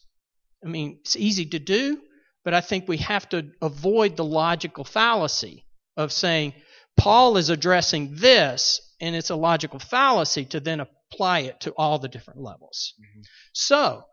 I 0.64 0.70
mean, 0.70 1.00
it's 1.02 1.16
easy 1.16 1.46
to 1.48 1.60
do, 1.60 2.00
but 2.46 2.54
I 2.54 2.62
think 2.62 2.88
we 2.88 2.98
have 2.98 3.28
to 3.30 3.50
avoid 3.62 4.16
the 4.16 4.26
logical 4.26 4.84
fallacy 4.84 5.66
of 5.98 6.12
saying 6.12 6.54
Paul 6.98 7.38
is 7.38 7.50
addressing 7.50 8.16
this, 8.16 8.82
and 9.02 9.16
it's 9.16 9.30
a 9.30 9.36
logical 9.36 9.80
fallacy 9.80 10.46
to 10.46 10.60
then 10.60 10.86
apply 11.12 11.40
it 11.40 11.60
to 11.62 11.72
all 11.72 12.00
the 12.00 12.08
different 12.08 12.42
levels. 12.42 12.94
Mm-hmm. 13.00 13.22
So, 13.54 14.04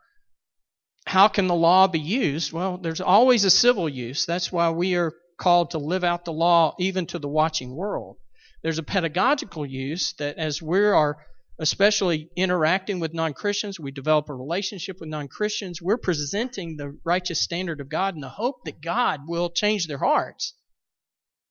how 1.06 1.28
can 1.28 1.46
the 1.46 1.54
law 1.54 1.86
be 1.86 2.00
used? 2.00 2.52
Well, 2.52 2.78
there's 2.78 3.00
always 3.00 3.44
a 3.44 3.50
civil 3.50 3.88
use. 3.88 4.26
That's 4.26 4.50
why 4.50 4.70
we 4.70 4.96
are 4.96 5.12
called 5.38 5.70
to 5.70 5.78
live 5.78 6.02
out 6.04 6.24
the 6.24 6.32
law 6.32 6.74
even 6.78 7.06
to 7.06 7.18
the 7.18 7.28
watching 7.28 7.74
world. 7.74 8.16
There's 8.62 8.78
a 8.78 8.82
pedagogical 8.82 9.66
use 9.66 10.14
that 10.18 10.38
as 10.38 10.60
we 10.60 10.80
are 10.80 11.18
especially 11.58 12.28
interacting 12.36 13.00
with 13.00 13.14
non 13.14 13.32
Christians, 13.32 13.80
we 13.80 13.90
develop 13.90 14.28
a 14.28 14.34
relationship 14.34 15.00
with 15.00 15.08
non 15.08 15.28
Christians, 15.28 15.80
we're 15.80 15.96
presenting 15.96 16.76
the 16.76 16.98
righteous 17.04 17.40
standard 17.40 17.80
of 17.80 17.88
God 17.88 18.14
in 18.14 18.20
the 18.20 18.28
hope 18.28 18.64
that 18.64 18.82
God 18.82 19.20
will 19.26 19.50
change 19.50 19.86
their 19.86 19.98
hearts. 19.98 20.54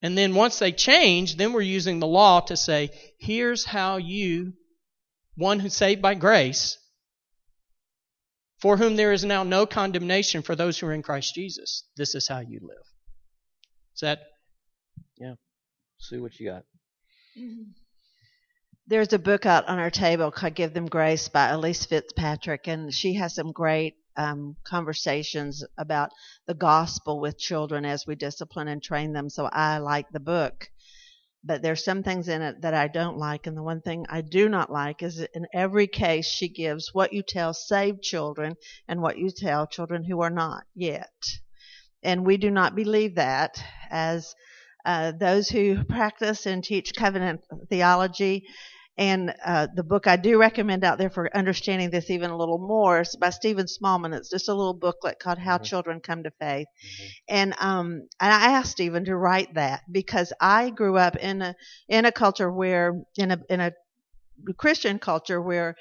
And 0.01 0.17
then 0.17 0.36
once 0.36 0.60
they 0.60 0.71
change, 0.71 1.38
then 1.38 1.53
we're 1.53 1.62
using 1.62 1.99
the 1.99 2.08
law 2.08 2.41
to 2.41 2.58
say, 2.58 2.89
here's 3.19 3.65
how 3.65 3.97
you, 3.97 4.53
one 5.36 5.60
who's 5.60 5.74
saved 5.74 6.02
by 6.02 6.15
grace, 6.15 6.78
for 8.60 8.78
whom 8.78 8.95
there 8.95 9.12
is 9.12 9.26
now 9.26 9.43
no 9.43 9.65
condemnation 9.65 10.41
for 10.41 10.56
those 10.56 10.80
who 10.80 10.88
are 10.88 10.93
in 10.93 11.04
Christ 11.04 11.36
Jesus, 11.36 11.84
this 11.98 12.15
is 12.15 12.28
how 12.28 12.39
you 12.39 12.60
live. 12.62 12.78
Is 13.95 14.02
that? 14.02 14.19
Yeah. 15.17 15.36
See 16.00 16.17
what 16.17 16.39
you 16.39 16.50
got. 16.50 16.63
There's 18.88 19.13
a 19.13 19.19
book 19.19 19.45
out 19.45 19.67
on 19.67 19.80
our 19.80 19.89
table 19.89 20.32
called 20.32 20.56
Give 20.56 20.74
Them 20.74 20.86
Grace 20.86 21.28
by 21.28 21.50
Elyse 21.50 21.88
Fitzpatrick, 21.88 22.67
and 22.67 22.93
she 22.93 23.15
has 23.15 23.34
some 23.36 23.52
great 23.52 23.95
um, 24.15 24.56
conversations 24.63 25.63
about 25.78 26.12
the 26.48 26.54
gospel 26.54 27.19
with 27.19 27.38
children 27.38 27.84
as 27.86 28.06
we 28.06 28.15
discipline 28.15 28.67
and 28.67 28.82
train 28.82 29.12
them. 29.12 29.30
So 29.30 29.45
I 29.45 29.80
like 29.80 30.10
the 30.12 30.19
book. 30.19 30.69
But 31.47 31.62
there's 31.62 31.86
some 31.86 32.01
things 32.01 32.27
in 32.27 32.41
it 32.41 32.62
that 32.62 32.73
I 32.73 32.88
don't 32.88 33.17
like, 33.17 33.45
and 33.45 33.55
the 33.55 33.62
one 33.62 33.81
thing 33.81 34.05
I 34.10 34.21
do 34.21 34.49
not 34.49 34.71
like 34.71 35.03
is 35.03 35.17
that 35.17 35.29
in 35.36 35.45
every 35.53 35.86
case 35.86 36.25
she 36.25 36.49
gives 36.49 36.89
what 36.91 37.13
you 37.13 37.21
tell 37.21 37.53
saved 37.53 38.01
children 38.01 38.55
and 38.88 38.99
what 38.99 39.19
you 39.19 39.29
tell 39.29 39.67
children 39.67 40.03
who 40.03 40.21
are 40.21 40.31
not 40.31 40.63
yet. 40.73 41.13
And 42.01 42.25
we 42.25 42.38
do 42.38 42.49
not 42.49 42.75
believe 42.75 43.15
that 43.15 43.63
as 43.91 44.34
uh, 44.86 45.12
those 45.12 45.49
who 45.49 45.84
practice 45.84 46.45
and 46.45 46.63
teach 46.63 46.95
covenant 46.95 47.41
theology. 47.69 48.45
And 48.97 49.34
uh, 49.43 49.67
the 49.75 49.84
book 49.84 50.08
I 50.08 50.15
do 50.15 50.39
recommend 50.39 50.86
out 50.86 50.97
there 50.97 51.10
for 51.10 51.29
understanding 51.36 51.89
this 51.89 52.10
even 52.10 52.29
a 52.29 52.38
little 52.38 52.60
more 52.60 53.01
is 53.01 53.17
by 53.19 53.29
Stephen 53.29 53.65
Smallman. 53.65 54.13
It's 54.13 54.29
just 54.29 54.47
a 54.47 54.53
little 54.53 54.73
booklet 54.73 55.19
called 55.19 55.38
How 55.38 55.55
mm-hmm. 55.55 55.65
Children 55.65 55.99
Come 55.99 56.23
to 56.23 56.31
Faith. 56.39 56.67
Mm-hmm. 56.67 57.05
And 57.27 57.55
um, 57.60 58.08
and 58.21 58.34
I 58.34 58.51
asked 58.53 58.71
Stephen 58.71 59.03
to 59.05 59.15
write 59.15 59.53
that 59.55 59.81
because 59.91 60.31
I 60.39 60.69
grew 60.69 60.97
up 60.97 61.17
in 61.17 61.41
a 61.41 61.55
in 61.89 62.05
a 62.05 62.12
culture 62.12 62.49
where 62.49 63.01
in 63.17 63.31
a 63.31 63.39
in 63.49 63.60
a 63.60 63.73
Christian 64.58 64.99
culture 64.99 65.41
where 65.41 65.75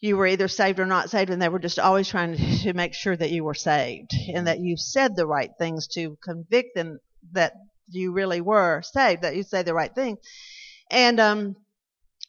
you 0.00 0.16
were 0.16 0.26
either 0.26 0.48
saved 0.48 0.80
or 0.80 0.86
not 0.86 1.10
saved, 1.10 1.30
and 1.30 1.40
they 1.40 1.48
were 1.50 1.58
just 1.58 1.78
always 1.78 2.08
trying 2.08 2.36
to 2.36 2.72
make 2.72 2.94
sure 2.94 3.16
that 3.16 3.30
you 3.30 3.44
were 3.44 3.54
saved 3.54 4.12
and 4.34 4.46
that 4.46 4.60
you 4.60 4.76
said 4.78 5.16
the 5.16 5.26
right 5.26 5.50
things 5.58 5.86
to 5.88 6.16
convict 6.22 6.74
them 6.74 6.98
that 7.32 7.52
you 7.88 8.12
really 8.12 8.40
were 8.40 8.80
saved, 8.82 9.22
that 9.22 9.36
you 9.36 9.42
say 9.42 9.62
the 9.62 9.74
right 9.74 9.94
thing. 9.94 10.16
And 10.90 11.20
um 11.20 11.56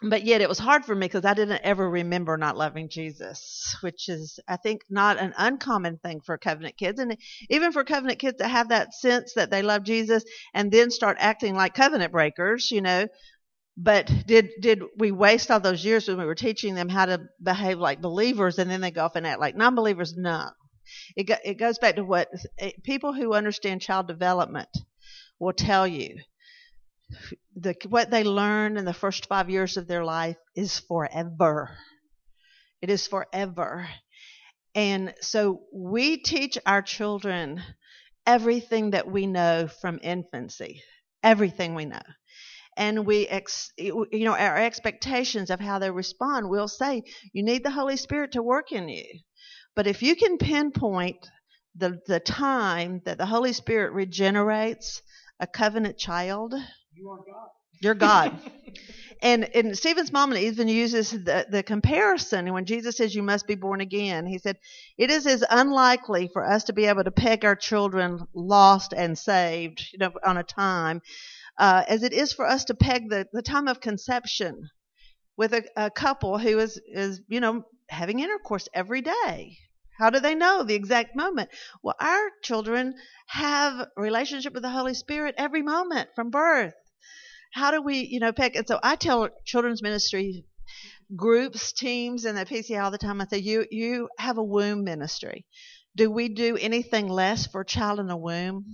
but 0.10 0.24
yet 0.24 0.42
it 0.42 0.50
was 0.50 0.60
hard 0.60 0.86
for 0.86 0.94
me 0.94 1.08
because 1.08 1.26
I 1.26 1.34
didn't 1.34 1.62
ever 1.64 1.90
remember 1.90 2.38
not 2.38 2.58
loving 2.58 2.90
Jesus, 2.90 3.76
which 3.82 4.08
is, 4.08 4.40
I 4.48 4.58
think, 4.58 4.82
not 4.90 5.20
an 5.20 5.34
uncommon 5.36 5.98
thing 5.98 6.22
for 6.22 6.38
covenant 6.38 6.78
kids. 6.78 7.00
And 7.00 7.18
even 7.50 7.72
for 7.72 7.84
covenant 7.84 8.20
kids 8.20 8.38
to 8.38 8.48
have 8.48 8.70
that 8.70 8.94
sense 8.94 9.34
that 9.34 9.50
they 9.50 9.64
love 9.64 9.84
Jesus 9.84 10.24
and 10.54 10.72
then 10.72 10.92
start 10.92 11.18
acting 11.20 11.56
like 11.56 11.74
covenant 11.74 12.12
breakers, 12.12 12.70
you 12.72 12.82
know. 12.82 13.08
But 13.78 14.12
did 14.28 14.52
did 14.62 14.84
we 14.98 15.12
waste 15.12 15.52
all 15.52 15.60
those 15.60 15.84
years 15.84 16.08
when 16.08 16.18
we 16.18 16.26
were 16.26 16.36
teaching 16.36 16.76
them 16.76 16.88
how 16.88 17.08
to 17.08 17.22
behave 17.42 17.80
like 17.80 18.00
believers 18.00 18.58
and 18.60 18.70
then 18.70 18.82
they 18.82 18.92
go 18.92 19.06
off 19.06 19.16
and 19.16 19.26
act 19.26 19.40
like 19.40 19.56
non-believers? 19.56 20.16
No. 20.16 20.50
It, 21.16 21.24
go, 21.24 21.36
it 21.44 21.56
goes 21.56 21.80
back 21.80 21.96
to 21.96 22.06
what 22.06 22.30
eh, 22.60 22.72
people 22.84 23.12
who 23.12 23.34
understand 23.34 23.82
child 23.82 24.08
development 24.08 24.70
will 25.40 25.52
tell 25.52 25.88
you 25.88 26.20
the, 27.56 27.76
what 27.88 28.12
they 28.12 28.24
learn 28.24 28.78
in 28.78 28.86
the 28.86 28.94
first 28.94 29.28
five 29.28 29.50
years 29.50 29.78
of 29.78 29.88
their 29.88 30.04
life 30.04 30.38
is 30.56 30.80
forever. 30.80 31.72
It 32.82 32.90
is 32.90 33.08
forever. 33.08 33.88
And 34.76 35.14
so 35.22 35.62
we 35.74 36.18
teach 36.18 36.58
our 36.66 36.82
children 36.82 37.64
everything 38.28 38.92
that 38.92 39.10
we 39.10 39.26
know 39.26 39.68
from 39.82 40.00
infancy, 40.04 40.82
everything 41.24 41.76
we 41.76 41.86
know. 41.86 42.02
And 42.78 43.06
we, 43.06 43.26
ex, 43.28 43.72
you 43.78 44.06
know, 44.12 44.36
our 44.36 44.58
expectations 44.58 45.50
of 45.50 45.62
how 45.62 45.80
they 45.80 45.90
respond, 45.90 46.50
we'll 46.50 46.68
say, 46.68 47.04
you 47.32 47.42
need 47.42 47.64
the 47.64 47.72
Holy 47.72 47.96
Spirit 47.96 48.34
to 48.34 48.44
work 48.44 48.74
in 48.74 48.90
you. 48.90 49.06
But 49.78 49.88
if 49.88 50.04
you 50.04 50.18
can 50.18 50.38
pinpoint 50.38 51.26
the, 51.76 52.02
the 52.06 52.20
time 52.20 53.02
that 53.06 53.18
the 53.18 53.26
Holy 53.26 53.54
Spirit 53.54 53.94
regenerates 53.94 55.02
a 55.40 55.48
covenant 55.48 55.98
child, 55.98 56.54
you 56.96 57.10
are 57.10 57.18
God. 57.18 57.50
You're 57.82 57.94
God. 57.94 58.40
and 59.22 59.44
and 59.56 59.78
Stephen 59.78 60.06
Smallman 60.08 60.40
even 60.40 60.68
uses 60.68 61.12
the, 61.12 61.46
the 61.50 61.62
comparison 61.62 62.54
when 62.54 62.66
Jesus 62.66 62.98
says 62.98 63.14
you 63.14 63.24
must 63.24 63.48
be 63.48 63.56
born 63.56 63.82
again. 63.82 64.26
He 64.26 64.38
said 64.38 64.58
it 64.98 65.10
is 65.10 65.28
as 65.28 65.44
unlikely 65.50 66.30
for 66.32 66.46
us 66.46 66.66
to 66.66 66.74
be 66.74 66.86
able 66.86 67.04
to 67.04 67.12
peg 67.12 67.44
our 67.44 67.56
children 67.56 68.26
lost 68.34 68.94
and 68.96 69.18
saved, 69.18 69.86
you 69.92 70.00
know, 70.00 70.12
on 70.26 70.38
a 70.38 70.44
time, 70.44 71.02
uh, 71.58 71.84
as 71.88 72.04
it 72.04 72.14
is 72.14 72.32
for 72.32 72.48
us 72.48 72.66
to 72.66 72.76
peg 72.76 73.10
the, 73.10 73.28
the 73.34 73.42
time 73.42 73.68
of 73.68 73.82
conception 73.82 74.70
with 75.38 75.54
a, 75.54 75.64
a 75.76 75.92
couple 75.92 76.38
who 76.38 76.60
is 76.60 76.80
is 76.88 77.22
you 77.28 77.42
know 77.42 77.64
having 77.90 78.20
intercourse 78.20 78.70
every 78.74 79.02
day. 79.02 79.58
How 79.98 80.10
do 80.10 80.20
they 80.20 80.36
know 80.36 80.64
the 80.64 80.76
exact 80.76 81.16
moment? 81.16 81.50
Well, 81.82 81.96
our 82.00 82.30
children 82.44 82.96
have 83.28 83.88
relationship 83.96 84.54
with 84.54 84.64
the 84.64 84.70
Holy 84.70 84.94
Spirit 84.94 85.36
every 85.38 85.62
moment 85.62 86.10
from 86.16 86.32
birth. 86.32 86.74
How 87.56 87.72
do 87.72 87.82
we, 87.82 88.00
you 88.00 88.20
know, 88.20 88.34
pick? 88.34 88.58
And 88.58 88.68
so 88.68 88.82
I 88.84 88.98
tell 88.98 89.30
children's 89.46 89.82
ministry 89.82 90.44
groups, 91.16 91.72
teams, 91.72 92.26
and 92.26 92.38
the 92.38 92.46
PCA 92.46 92.84
all 92.84 92.92
the 92.92 92.98
time. 92.98 93.22
I 93.22 93.28
say, 93.28 93.38
you 93.38 93.66
you 93.72 94.10
have 94.20 94.38
a 94.38 94.44
womb 94.44 94.84
ministry. 94.84 95.46
Do 95.96 96.12
we 96.12 96.28
do 96.28 96.58
anything 96.58 97.08
less 97.08 97.48
for 97.48 97.62
a 97.62 97.66
child 97.66 98.02
in 98.02 98.08
the 98.08 98.18
womb 98.18 98.66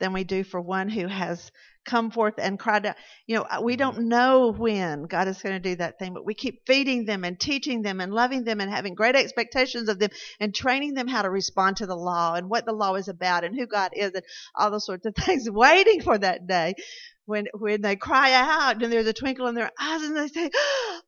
than 0.00 0.12
we 0.12 0.22
do 0.22 0.44
for 0.44 0.60
one 0.60 0.90
who 0.90 1.06
has 1.06 1.50
come 1.84 2.10
forth 2.10 2.34
and 2.38 2.58
cried 2.58 2.86
out. 2.86 2.96
You 3.26 3.36
know, 3.36 3.62
we 3.62 3.76
don't 3.76 3.96
mm-hmm. 3.96 4.08
know 4.08 4.52
when 4.52 5.04
God 5.04 5.28
is 5.28 5.40
going 5.40 5.54
to 5.54 5.68
do 5.70 5.76
that 5.76 5.98
thing, 5.98 6.14
but 6.14 6.24
we 6.24 6.34
keep 6.34 6.66
feeding 6.66 7.04
them 7.04 7.24
and 7.24 7.38
teaching 7.38 7.82
them 7.82 8.00
and 8.00 8.12
loving 8.12 8.44
them 8.44 8.60
and 8.60 8.70
having 8.70 8.94
great 8.94 9.16
expectations 9.16 9.88
of 9.88 9.98
them 9.98 10.10
and 10.40 10.54
training 10.54 10.94
them 10.94 11.08
how 11.08 11.22
to 11.22 11.30
respond 11.30 11.76
to 11.78 11.86
the 11.86 11.96
law 11.96 12.34
and 12.34 12.48
what 12.48 12.64
the 12.64 12.72
law 12.72 12.94
is 12.94 13.08
about 13.08 13.44
and 13.44 13.54
who 13.54 13.66
God 13.66 13.92
is 13.94 14.12
and 14.14 14.24
all 14.54 14.70
those 14.70 14.86
sorts 14.86 15.06
of 15.06 15.14
things, 15.18 15.48
waiting 15.50 16.02
for 16.02 16.18
that 16.18 16.46
day 16.46 16.74
when 17.26 17.46
when 17.54 17.80
they 17.80 17.96
cry 17.96 18.32
out 18.32 18.82
and 18.82 18.92
there's 18.92 19.06
a 19.06 19.12
twinkle 19.12 19.46
in 19.46 19.54
their 19.54 19.70
eyes 19.80 20.02
and 20.02 20.16
they 20.16 20.28
say, 20.28 20.50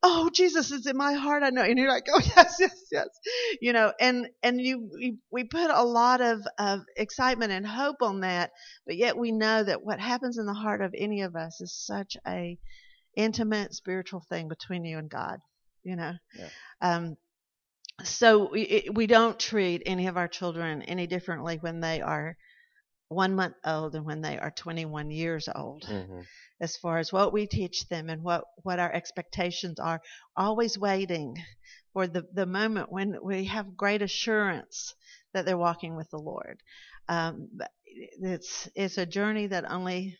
"Oh, 0.01 0.29
Jesus 0.33 0.71
is 0.71 0.87
in 0.87 0.97
my 0.97 1.13
heart." 1.13 1.43
I 1.43 1.49
know, 1.49 1.61
and 1.61 1.77
you're 1.77 1.91
like, 1.91 2.07
"Oh, 2.13 2.21
yes, 2.35 2.57
yes, 2.59 2.85
yes," 2.91 3.07
you 3.61 3.73
know. 3.73 3.93
And 3.99 4.27
and 4.41 4.59
you 4.59 4.89
we, 4.93 5.17
we 5.31 5.43
put 5.43 5.69
a 5.69 5.83
lot 5.83 6.21
of 6.21 6.41
of 6.57 6.81
excitement 6.95 7.51
and 7.51 7.67
hope 7.67 8.01
on 8.01 8.21
that, 8.21 8.51
but 8.85 8.97
yet 8.97 9.17
we 9.17 9.31
know 9.31 9.63
that 9.63 9.83
what 9.83 9.99
happens 9.99 10.37
in 10.37 10.45
the 10.45 10.53
heart 10.53 10.81
of 10.81 10.93
any 10.97 11.21
of 11.21 11.35
us 11.35 11.61
is 11.61 11.73
such 11.73 12.17
a 12.27 12.57
intimate 13.15 13.73
spiritual 13.73 14.23
thing 14.29 14.47
between 14.47 14.85
you 14.85 14.97
and 14.97 15.09
God, 15.09 15.39
you 15.83 15.95
know. 15.95 16.13
Yeah. 16.37 16.49
Um, 16.81 17.17
so 18.03 18.49
we 18.51 18.89
we 18.93 19.07
don't 19.07 19.39
treat 19.39 19.83
any 19.85 20.07
of 20.07 20.17
our 20.17 20.27
children 20.27 20.83
any 20.83 21.07
differently 21.07 21.57
when 21.59 21.79
they 21.79 22.01
are 22.01 22.37
one 23.09 23.35
month 23.35 23.55
old 23.65 23.95
and 23.95 24.05
when 24.05 24.21
they 24.21 24.37
are 24.37 24.51
21 24.51 25.11
years 25.11 25.47
old 25.53 25.83
mm-hmm. 25.83 26.19
as 26.59 26.75
far 26.77 26.97
as 26.97 27.13
what 27.13 27.31
we 27.31 27.47
teach 27.47 27.87
them 27.87 28.09
and 28.09 28.21
what, 28.23 28.43
what 28.63 28.79
our 28.79 28.91
expectations 28.91 29.79
are 29.79 30.01
always 30.35 30.77
waiting 30.77 31.35
for 31.93 32.07
the, 32.07 32.25
the 32.33 32.45
moment 32.45 32.91
when 32.91 33.17
we 33.23 33.45
have 33.45 33.77
great 33.77 34.01
assurance 34.01 34.93
that 35.33 35.45
they're 35.45 35.57
walking 35.57 35.95
with 35.95 36.09
the 36.09 36.19
lord 36.19 36.61
um, 37.09 37.47
it's 37.85 38.69
it's 38.75 38.97
a 38.97 39.05
journey 39.05 39.47
that 39.47 39.69
only 39.71 40.17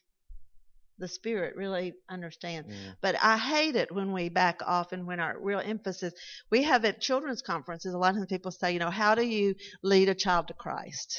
the 1.00 1.08
spirit 1.08 1.56
really 1.56 1.94
understands. 2.10 2.70
Mm. 2.70 2.96
But 3.02 3.16
I 3.22 3.38
hate 3.38 3.76
it 3.76 3.92
when 3.92 4.14
we 4.14 4.30
back 4.30 4.62
off 4.66 4.92
and 4.92 5.06
when 5.06 5.20
our 5.20 5.38
real 5.40 5.60
emphasis 5.60 6.14
we 6.50 6.64
have 6.64 6.86
at 6.86 7.00
children's 7.02 7.42
conferences 7.42 7.94
a 7.94 7.98
lot 7.98 8.18
of 8.18 8.28
people 8.28 8.52
say, 8.52 8.74
you 8.74 8.80
know, 8.80 8.90
how 8.90 9.16
do 9.16 9.24
you 9.24 9.56
lead 9.84 10.10
a 10.10 10.16
child 10.16 10.48
to 10.48 10.54
Christ? 10.54 11.18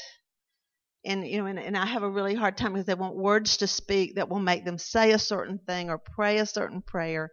And 1.05 1.25
you 1.25 1.37
know 1.37 1.45
and, 1.45 1.59
and 1.59 1.77
i 1.77 1.85
have 1.85 2.03
a 2.03 2.09
really 2.09 2.35
hard 2.35 2.57
time 2.57 2.73
because 2.73 2.85
they 2.85 2.93
want 2.93 3.15
words 3.15 3.57
to 3.57 3.67
speak 3.67 4.15
that 4.15 4.29
will 4.29 4.39
make 4.39 4.65
them 4.65 4.77
say 4.77 5.11
a 5.11 5.19
certain 5.19 5.59
thing 5.59 5.89
or 5.89 5.97
pray 5.97 6.37
a 6.37 6.45
certain 6.45 6.81
prayer. 6.81 7.31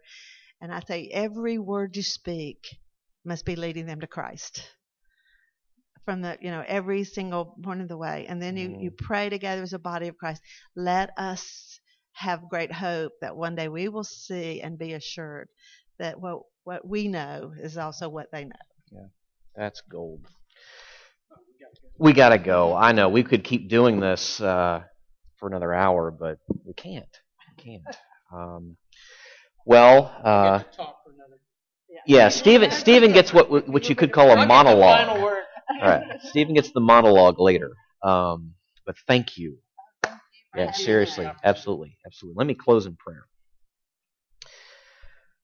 And 0.61 0.73
i 0.73 0.79
say 0.81 1.09
every 1.11 1.57
word 1.57 1.95
you 1.95 2.03
speak 2.03 2.67
must 3.25 3.45
be 3.45 3.55
leading 3.55 3.85
them 3.85 4.01
to 4.01 4.07
christ. 4.07 4.61
From 6.05 6.21
the 6.21 6.37
you 6.41 6.49
know 6.49 6.63
every 6.65 7.03
single 7.03 7.57
point 7.61 7.81
of 7.81 7.89
the 7.89 7.97
way. 7.97 8.25
And 8.27 8.41
then 8.41 8.55
you 8.55 8.77
you 8.79 8.91
mm. 8.91 8.97
pray 8.97 9.29
together 9.29 9.61
as 9.61 9.73
a 9.73 9.79
body 9.79 10.07
of 10.07 10.17
christ. 10.17 10.41
Let 10.75 11.09
us 11.17 11.79
have 12.13 12.49
great 12.49 12.71
hope 12.71 13.11
that 13.21 13.35
one 13.35 13.55
day 13.55 13.67
we 13.67 13.89
will 13.89 14.03
see 14.03 14.61
and 14.61 14.79
be 14.79 14.93
assured 14.93 15.49
that 15.99 16.19
what 16.19 16.39
what 16.63 16.87
we 16.87 17.07
know 17.07 17.53
is 17.61 17.77
also 17.77 18.09
what 18.09 18.27
they 18.31 18.45
know. 18.45 18.65
Yeah, 18.91 19.07
that's 19.55 19.81
gold. 19.81 20.25
We 21.99 22.13
got 22.13 22.29
to 22.29 22.37
go. 22.37 22.75
I 22.75 22.91
know 22.91 23.09
we 23.09 23.23
could 23.23 23.43
keep 23.43 23.69
doing 23.69 23.99
this 23.99 24.39
uh, 24.39 24.83
for 25.37 25.47
another 25.47 25.73
hour, 25.73 26.11
but 26.11 26.37
we 26.63 26.73
can't. 26.73 27.05
We 27.57 27.63
can't. 27.63 27.97
Um, 28.31 28.77
well, 29.65 30.15
uh, 30.23 30.59
talk 30.75 31.03
for 31.03 31.11
another. 31.11 31.39
yeah, 32.05 32.29
Stephen. 32.29 32.71
Stephen 32.71 33.13
gets 33.13 33.33
what 33.33 33.67
what 33.67 33.89
you 33.89 33.95
could 33.95 34.11
call 34.13 34.29
a 34.29 34.45
monologue. 34.45 35.09
All 35.09 35.79
right, 35.81 36.19
Stephen 36.23 36.53
gets 36.53 36.71
the 36.71 36.79
monologue 36.79 37.39
later. 37.39 37.71
Um, 38.03 38.53
but 38.85 38.95
thank 39.07 39.37
you. 39.37 39.57
Yeah, 40.55 40.71
seriously, 40.71 41.27
absolutely, 41.43 41.97
absolutely. 42.05 42.37
Let 42.37 42.47
me 42.47 42.53
close 42.53 42.85
in 42.85 42.95
prayer. 42.95 43.25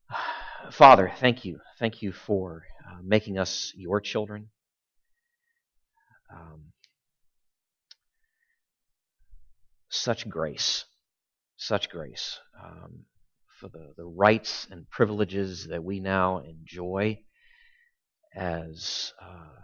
Father, 0.72 1.12
thank 1.20 1.46
you. 1.46 1.60
Thank 1.80 2.02
you 2.02 2.12
for 2.12 2.64
uh, 2.88 3.00
making 3.04 3.38
us 3.38 3.74
your 3.76 4.00
children. 4.00 4.50
Um, 6.34 6.72
such 9.90 10.28
grace, 10.28 10.86
such 11.58 11.90
grace 11.90 12.40
um, 12.64 13.06
for 13.60 13.70
the, 13.70 13.94
the 13.96 14.06
rights 14.06 14.68
and 14.72 14.90
privileges 14.90 15.68
that 15.68 15.84
we 15.84 16.00
now 16.00 16.40
enjoy 16.40 17.20
as 18.36 19.14
uh, 19.22 19.62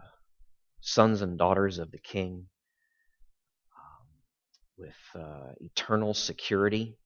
sons 0.82 1.22
and 1.22 1.38
daughters 1.38 1.80
of 1.80 1.92
the 1.92 1.98
King 1.98 2.46
um, 3.76 4.08
with 4.78 4.96
uh, 5.16 5.54
eternal 5.60 6.14
security 6.14 6.98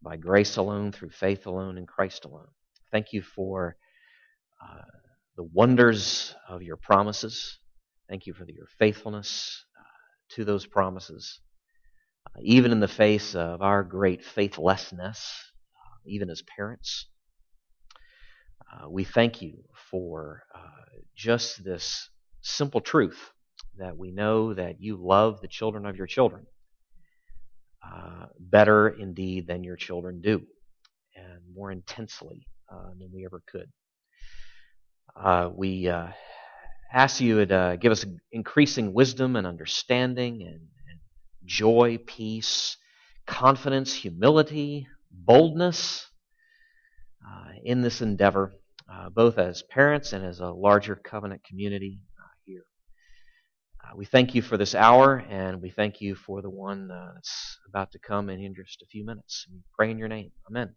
by 0.00 0.16
grace 0.16 0.56
alone, 0.56 0.92
through 0.92 1.10
faith 1.10 1.46
alone, 1.46 1.76
in 1.76 1.86
Christ 1.86 2.24
alone. 2.24 2.48
Thank 2.92 3.12
you 3.12 3.22
for 3.22 3.76
uh, 4.62 4.82
the 5.36 5.42
wonders 5.42 6.34
of 6.48 6.62
your 6.62 6.76
promises. 6.76 7.58
Thank 8.08 8.26
you 8.26 8.34
for 8.34 8.44
your 8.44 8.66
faithfulness 8.78 9.64
uh, 9.78 10.34
to 10.34 10.44
those 10.44 10.66
promises. 10.66 11.40
Uh, 12.26 12.40
even 12.42 12.72
in 12.72 12.80
the 12.80 12.88
face 12.88 13.34
of 13.34 13.62
our 13.62 13.82
great 13.82 14.24
faithlessness, 14.24 15.32
uh, 15.76 15.98
even 16.06 16.30
as 16.30 16.42
parents, 16.56 17.06
we 18.88 19.04
thank 19.04 19.42
you 19.42 19.64
for 19.90 20.42
just 21.16 21.64
this 21.64 22.08
simple 22.42 22.80
truth 22.80 23.32
that 23.78 23.96
we 23.96 24.12
know 24.12 24.54
that 24.54 24.80
you 24.80 24.96
love 24.96 25.40
the 25.40 25.48
children 25.48 25.86
of 25.86 25.96
your 25.96 26.06
children 26.06 26.46
uh, 27.84 28.26
better 28.38 28.88
indeed 28.88 29.46
than 29.46 29.64
your 29.64 29.76
children 29.76 30.20
do, 30.20 30.42
and 31.16 31.40
more 31.54 31.70
intensely 31.70 32.46
uh, 32.70 32.90
than 32.98 33.10
we 33.12 33.24
ever 33.24 33.42
could. 33.46 33.70
Uh, 35.16 35.50
we 35.54 35.88
ask 36.96 37.20
you 37.20 37.44
to 37.44 37.54
uh, 37.54 37.76
give 37.76 37.92
us 37.92 38.06
increasing 38.32 38.94
wisdom 38.94 39.36
and 39.36 39.46
understanding 39.46 40.40
and, 40.42 40.54
and 40.54 40.98
joy, 41.44 41.98
peace, 42.06 42.78
confidence, 43.26 43.92
humility, 43.92 44.88
boldness 45.10 46.06
uh, 47.22 47.52
in 47.64 47.82
this 47.82 48.00
endeavor, 48.00 48.52
both 49.14 49.36
as 49.36 49.62
parents 49.62 50.14
and 50.14 50.24
as 50.24 50.40
a 50.40 50.48
larger 50.48 50.96
covenant 50.96 51.44
community 51.44 52.00
here. 52.46 52.64
we 53.94 54.06
thank 54.06 54.34
you 54.34 54.40
for 54.40 54.56
this 54.56 54.74
hour, 54.74 55.22
and 55.28 55.60
we 55.60 55.68
thank 55.68 56.00
you 56.00 56.14
for 56.14 56.40
the 56.40 56.50
one 56.50 56.88
that's 56.88 57.58
about 57.68 57.92
to 57.92 57.98
come 57.98 58.30
in 58.30 58.54
just 58.54 58.80
a 58.80 58.86
few 58.86 59.04
minutes. 59.04 59.46
We 59.52 59.60
pray 59.76 59.90
in 59.90 59.98
your 59.98 60.08
name. 60.08 60.32
Amen. 60.48 60.74